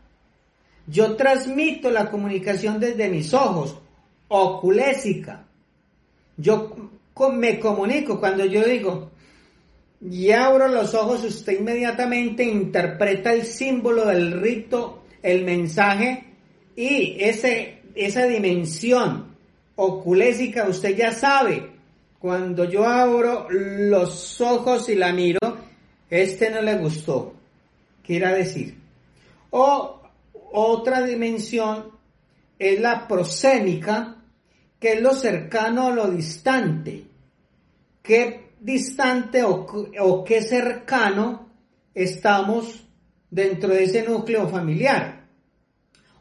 Yo 0.86 1.16
transmito 1.16 1.90
la 1.90 2.11
comunicación 2.11 2.80
desde 2.80 3.11
mis 3.11 3.34
ojos, 3.34 3.76
oculésica. 4.28 5.44
Yo 6.36 6.90
me 7.32 7.59
comunico 7.59 8.18
cuando 8.18 8.44
yo 8.44 8.64
digo, 8.64 9.11
y 10.01 10.30
abro 10.30 10.68
los 10.68 10.94
ojos, 10.94 11.24
usted 11.24 11.59
inmediatamente 11.59 12.44
interpreta 12.44 13.32
el 13.32 13.44
símbolo 13.44 14.07
del 14.07 14.40
rito, 14.40 15.05
el 15.22 15.44
mensaje 15.44 16.24
y 16.76 17.16
ese, 17.18 17.82
esa 17.94 18.26
dimensión 18.26 19.36
oculésica, 19.74 20.68
usted 20.68 20.96
ya 20.96 21.12
sabe. 21.12 21.72
Cuando 22.20 22.64
yo 22.64 22.84
abro 22.86 23.49
los 23.51 24.40
ojos 24.40 24.88
y 24.88 24.94
la 24.94 25.12
miro, 25.12 25.40
este 26.11 26.51
no 26.51 26.62
le 26.62 26.76
gustó. 26.76 27.34
Quiera 28.05 28.32
decir. 28.32 28.76
O 29.51 30.01
otra 30.53 31.03
dimensión 31.03 31.92
es 32.59 32.80
la 32.80 33.07
prosémica, 33.07 34.16
que 34.80 34.94
es 34.94 35.03
lo 35.03 35.12
cercano 35.14 35.88
a 35.88 35.90
lo 35.90 36.09
distante. 36.09 37.05
que 38.03 38.47
distante 38.61 39.43
o, 39.45 40.25
qué 40.25 40.43
cercano 40.43 41.49
estamos 41.95 42.87
dentro 43.31 43.71
de 43.71 43.85
ese 43.85 44.03
núcleo 44.03 44.49
familiar. 44.49 45.27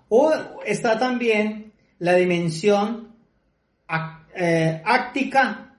O 0.10 0.34
está 0.66 0.98
también 0.98 1.74
la 2.00 2.14
dimensión 2.14 3.16
eh, 4.36 4.82
áctica, 4.86 5.76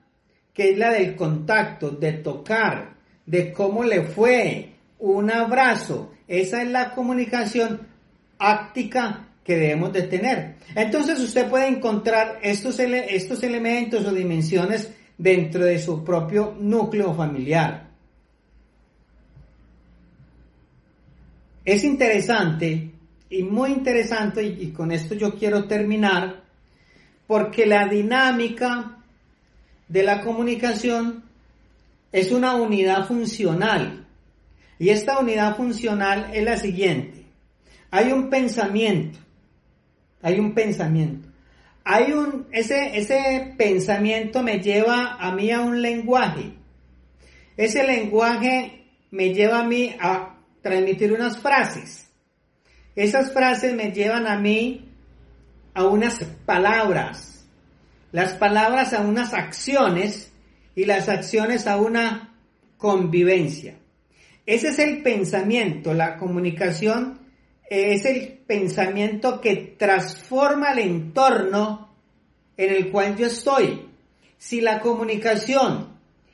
que 0.53 0.71
es 0.71 0.77
la 0.77 0.91
del 0.91 1.15
contacto, 1.15 1.91
de 1.91 2.13
tocar, 2.13 2.95
de 3.25 3.53
cómo 3.53 3.83
le 3.83 4.03
fue, 4.03 4.73
un 4.99 5.31
abrazo. 5.31 6.11
Esa 6.27 6.61
es 6.61 6.69
la 6.69 6.91
comunicación 6.93 7.87
áctica 8.37 9.27
que 9.43 9.55
debemos 9.55 9.91
de 9.93 10.03
tener. 10.03 10.55
Entonces 10.75 11.19
usted 11.19 11.49
puede 11.49 11.67
encontrar 11.67 12.39
estos, 12.43 12.79
estos 12.79 13.41
elementos 13.43 14.05
o 14.05 14.13
dimensiones 14.13 14.91
dentro 15.19 15.65
de 15.65 15.77
su 15.79 16.03
propio 16.03 16.55
núcleo 16.59 17.13
familiar. 17.13 17.89
Es 21.65 21.83
interesante 21.83 22.91
y 23.29 23.43
muy 23.43 23.71
interesante, 23.71 24.41
y, 24.43 24.71
con 24.71 24.91
esto 24.91 25.13
yo 25.13 25.35
quiero 25.35 25.65
terminar, 25.65 26.41
porque 27.27 27.67
la 27.67 27.87
dinámica 27.87 29.03
de 29.87 30.03
la 30.03 30.21
comunicación 30.21 31.23
es 32.11 32.31
una 32.31 32.55
unidad 32.55 33.05
funcional. 33.05 34.07
Y 34.79 34.89
esta 34.89 35.19
unidad 35.19 35.57
funcional 35.57 36.31
es 36.33 36.43
la 36.43 36.57
siguiente. 36.57 37.25
Hay 37.91 38.11
un 38.13 38.29
pensamiento, 38.29 39.19
hay 40.21 40.39
un 40.39 40.53
pensamiento 40.53 41.28
hay 41.83 42.11
un, 42.11 42.47
ese, 42.51 42.97
ese 42.97 43.53
pensamiento 43.57 44.43
me 44.43 44.59
lleva 44.59 45.17
a 45.19 45.31
mí 45.33 45.51
a 45.51 45.61
un 45.61 45.81
lenguaje. 45.81 46.53
Ese 47.57 47.83
lenguaje 47.83 48.85
me 49.11 49.33
lleva 49.33 49.59
a 49.59 49.63
mí 49.63 49.95
a 49.99 50.37
transmitir 50.61 51.13
unas 51.13 51.39
frases. 51.39 52.09
Esas 52.95 53.33
frases 53.33 53.73
me 53.73 53.91
llevan 53.91 54.27
a 54.27 54.37
mí 54.37 54.89
a 55.73 55.85
unas 55.85 56.23
palabras. 56.45 57.45
Las 58.11 58.33
palabras 58.33 58.93
a 58.93 59.01
unas 59.01 59.33
acciones 59.33 60.31
y 60.75 60.85
las 60.85 61.09
acciones 61.09 61.67
a 61.67 61.77
una 61.77 62.35
convivencia. 62.77 63.75
Ese 64.45 64.69
es 64.69 64.79
el 64.79 65.03
pensamiento, 65.03 65.93
la 65.93 66.17
comunicación 66.17 67.18
es 67.69 68.05
el 68.05 68.39
pensamiento 68.45 69.39
que 69.41 69.75
transforma 69.77 70.71
el 70.71 70.79
entorno 70.79 71.89
en 72.57 72.73
el 72.73 72.91
cual 72.91 73.15
yo 73.15 73.27
estoy. 73.27 73.87
Si 74.37 74.61
la 74.61 74.79
comunicación 74.79 75.89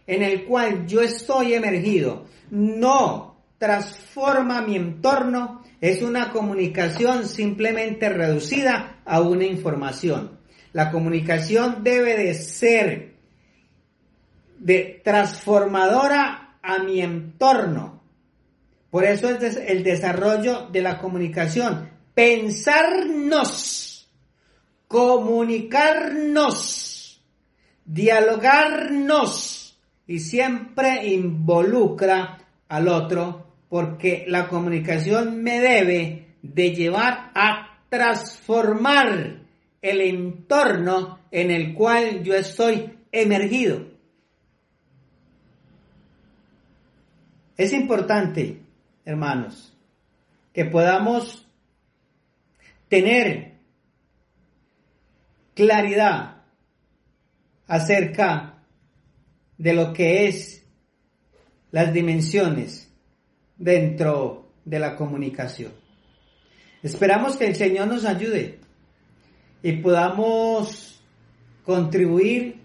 en 0.08 0.24
el 0.24 0.46
cual 0.46 0.86
yo 0.88 1.02
estoy 1.02 1.54
emergido 1.54 2.26
no 2.52 3.36
transforma 3.58 4.62
mi 4.62 4.76
entorno, 4.76 5.64
es 5.82 6.02
una 6.02 6.32
comunicación 6.32 7.28
simplemente 7.28 8.10
reducida 8.10 9.02
a 9.06 9.22
una 9.22 9.46
información. 9.46 10.40
La 10.74 10.92
comunicación 10.92 11.84
debe 11.84 12.18
de 12.18 12.34
ser 12.34 13.16
de 14.60 15.02
transformadora 15.04 16.58
a 16.62 16.80
mi 16.80 17.02
entorno, 17.02 18.02
por 18.96 19.04
eso 19.04 19.28
es 19.28 19.58
el 19.58 19.84
desarrollo 19.84 20.70
de 20.72 20.82
la 20.82 21.00
comunicación. 21.00 21.90
Pensarnos, 22.14 24.10
comunicarnos, 24.88 27.22
dialogarnos 27.84 29.78
y 30.08 30.20
siempre 30.20 31.08
involucra 31.08 32.38
al 32.70 32.88
otro 32.88 33.48
porque 33.68 34.24
la 34.30 34.48
comunicación 34.48 35.44
me 35.44 35.60
debe 35.60 36.38
de 36.42 36.74
llevar 36.74 37.32
a 37.36 37.82
transformar 37.90 39.42
el 39.82 40.00
entorno 40.00 41.20
en 41.32 41.52
el 41.52 41.74
cual 41.74 42.24
yo 42.24 42.34
estoy 42.34 42.94
emergido. 43.12 43.88
Es 47.58 47.74
importante 47.74 48.64
hermanos, 49.06 49.74
que 50.52 50.66
podamos 50.66 51.48
tener 52.90 53.54
claridad 55.54 56.44
acerca 57.68 58.64
de 59.58 59.74
lo 59.74 59.94
que 59.94 60.28
es 60.28 60.66
las 61.72 61.94
dimensiones 61.94 62.92
dentro 63.58 64.50
de 64.66 64.80
la 64.80 64.96
comunicación. 64.96 65.72
Esperamos 66.84 67.38
que 67.38 67.48
el 67.48 67.56
Señor 67.56 67.88
nos 67.88 68.06
ayude 68.06 68.60
y 69.64 69.74
podamos 69.74 71.02
contribuir, 71.64 72.62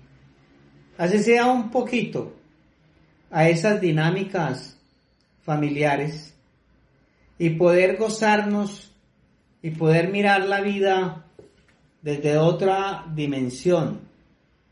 así 0.99 1.19
sea 1.21 1.47
un 1.47 1.71
poquito, 1.71 2.37
a 3.31 3.49
esas 3.49 3.81
dinámicas 3.81 4.80
familiares 5.51 6.33
y 7.37 7.51
poder 7.51 7.97
gozarnos 7.97 8.95
y 9.61 9.71
poder 9.71 10.13
mirar 10.13 10.45
la 10.45 10.61
vida 10.61 11.25
desde 12.03 12.39
otra 12.39 13.05
dimensión, 13.13 13.99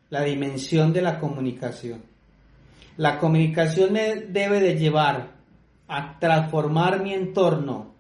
la 0.09 0.23
dimensión 0.23 0.93
de 0.93 1.03
la 1.03 1.19
comunicación. 1.19 2.05
La 2.97 3.19
comunicación 3.19 3.93
me 3.93 4.21
debe 4.21 4.61
de 4.61 4.79
llevar 4.79 5.33
a 5.89 6.17
transformar 6.21 7.03
mi 7.03 7.13
entorno 7.13 7.93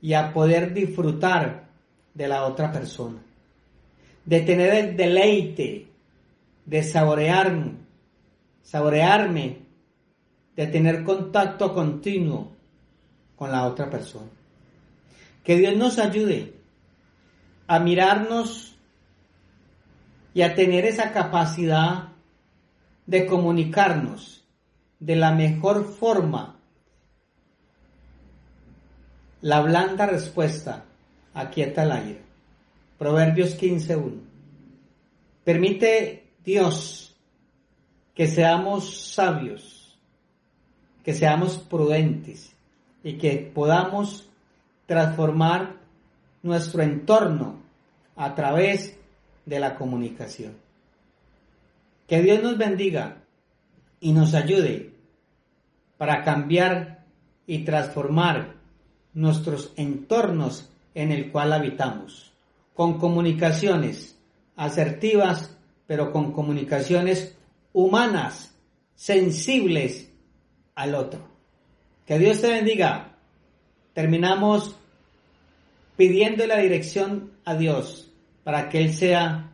y 0.00 0.14
a 0.14 0.32
poder 0.32 0.72
disfrutar 0.72 1.66
de 2.14 2.26
la 2.26 2.46
otra 2.46 2.72
persona, 2.72 3.18
de 4.24 4.40
tener 4.40 4.72
el 4.72 4.96
deleite, 4.96 5.88
de 6.64 6.82
saborearme, 6.82 7.72
saborearme 8.62 9.63
de 10.56 10.66
tener 10.66 11.04
contacto 11.04 11.74
continuo 11.74 12.52
con 13.36 13.50
la 13.50 13.66
otra 13.66 13.90
persona. 13.90 14.30
Que 15.42 15.56
Dios 15.56 15.76
nos 15.76 15.98
ayude 15.98 16.54
a 17.66 17.78
mirarnos 17.78 18.76
y 20.32 20.42
a 20.42 20.54
tener 20.54 20.84
esa 20.84 21.12
capacidad 21.12 22.08
de 23.06 23.26
comunicarnos 23.26 24.44
de 24.98 25.16
la 25.16 25.32
mejor 25.32 25.92
forma. 25.92 26.56
La 29.40 29.60
blanda 29.60 30.06
respuesta 30.06 30.84
aquieta 31.34 31.82
el 31.82 31.92
aire. 31.92 32.22
Proverbios 32.98 33.60
15.1. 33.60 34.20
Permite 35.44 36.30
Dios 36.42 37.14
que 38.14 38.26
seamos 38.26 39.12
sabios 39.12 39.73
que 41.04 41.14
seamos 41.14 41.58
prudentes 41.58 42.52
y 43.02 43.18
que 43.18 43.50
podamos 43.54 44.28
transformar 44.86 45.76
nuestro 46.42 46.82
entorno 46.82 47.60
a 48.16 48.34
través 48.34 48.96
de 49.44 49.60
la 49.60 49.76
comunicación. 49.76 50.54
Que 52.08 52.22
Dios 52.22 52.42
nos 52.42 52.58
bendiga 52.58 53.18
y 54.00 54.12
nos 54.12 54.34
ayude 54.34 54.92
para 55.98 56.22
cambiar 56.22 57.04
y 57.46 57.64
transformar 57.64 58.54
nuestros 59.12 59.72
entornos 59.76 60.70
en 60.94 61.12
el 61.12 61.30
cual 61.30 61.52
habitamos, 61.52 62.32
con 62.74 62.98
comunicaciones 62.98 64.18
asertivas, 64.56 65.56
pero 65.86 66.12
con 66.12 66.32
comunicaciones 66.32 67.36
humanas, 67.72 68.54
sensibles 68.94 70.10
al 70.74 70.94
otro. 70.94 71.20
Que 72.06 72.18
Dios 72.18 72.40
te 72.40 72.48
bendiga. 72.48 73.16
Terminamos 73.92 74.76
pidiendo 75.96 76.46
la 76.46 76.58
dirección 76.58 77.32
a 77.44 77.54
Dios 77.54 78.10
para 78.42 78.68
que 78.68 78.82
Él 78.82 78.92
sea 78.92 79.50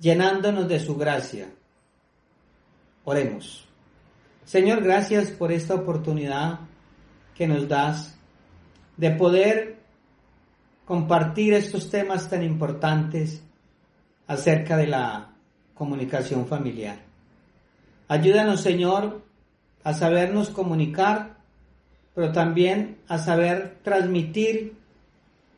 llenándonos 0.00 0.68
de 0.68 0.80
su 0.80 0.96
gracia. 0.96 1.48
Oremos. 3.04 3.66
Señor, 4.44 4.82
gracias 4.82 5.30
por 5.30 5.52
esta 5.52 5.74
oportunidad 5.74 6.60
que 7.34 7.46
nos 7.46 7.68
das 7.68 8.16
de 8.96 9.10
poder 9.10 9.78
compartir 10.84 11.54
estos 11.54 11.90
temas 11.90 12.28
tan 12.28 12.42
importantes 12.42 13.42
acerca 14.26 14.76
de 14.76 14.86
la 14.86 15.32
comunicación 15.74 16.46
familiar. 16.46 16.98
Ayúdanos, 18.08 18.60
Señor, 18.60 19.22
a 19.84 19.94
sabernos 19.94 20.50
comunicar, 20.50 21.36
pero 22.14 22.32
también 22.32 22.98
a 23.06 23.18
saber 23.18 23.78
transmitir 23.82 24.74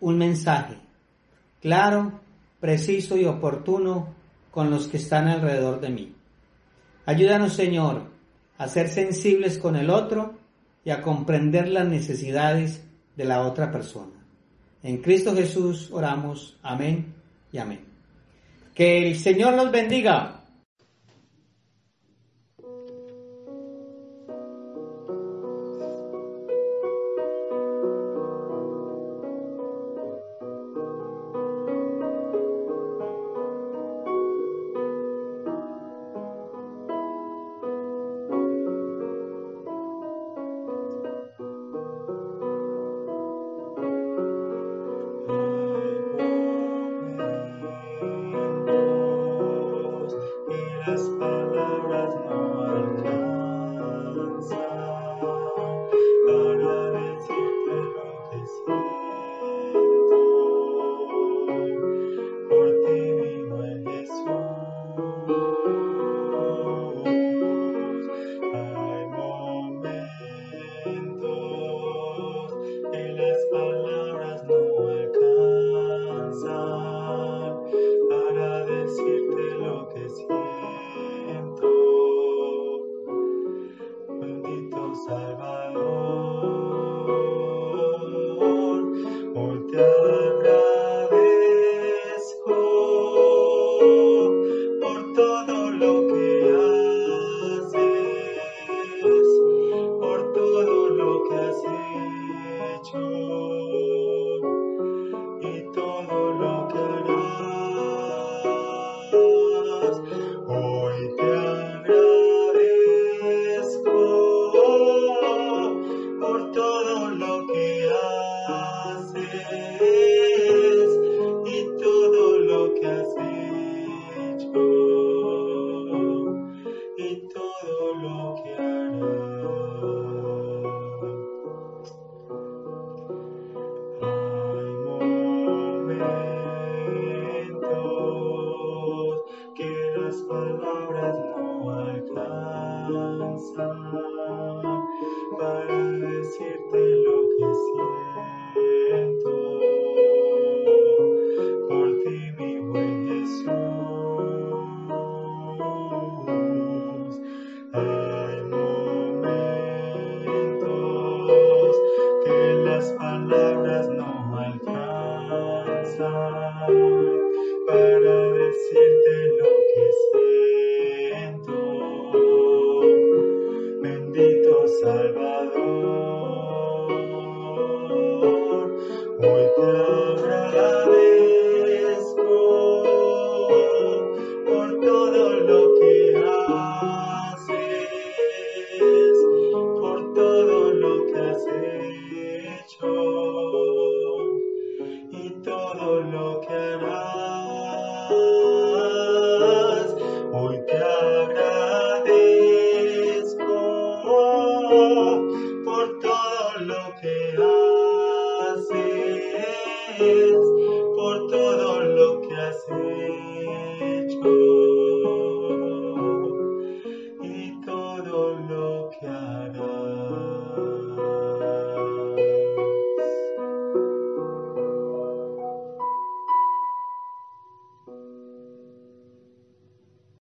un 0.01 0.18
mensaje 0.18 0.77
claro, 1.66 2.20
preciso 2.61 3.16
y 3.16 3.24
oportuno 3.24 4.14
con 4.53 4.70
los 4.70 4.87
que 4.87 4.99
están 4.99 5.27
alrededor 5.27 5.81
de 5.81 5.91
mí. 5.91 6.14
Ayúdanos, 7.05 7.55
Señor, 7.55 8.05
a 8.57 8.68
ser 8.68 8.89
sensibles 8.89 9.59
con 9.59 9.74
el 9.74 9.91
otro 9.91 10.35
y 10.85 10.91
a 10.91 11.03
comprender 11.03 11.66
las 11.66 11.87
necesidades 11.89 12.85
de 13.16 13.24
la 13.24 13.43
otra 13.43 13.72
persona. 13.72 14.12
En 14.85 14.99
Cristo 14.99 15.35
Jesús 15.35 15.91
oramos. 15.91 16.57
Amén 16.62 17.14
y 17.51 17.59
amén. 17.59 17.81
Que 18.74 19.09
el 19.09 19.16
Señor 19.16 19.55
los 19.55 19.72
bendiga. 19.72 20.36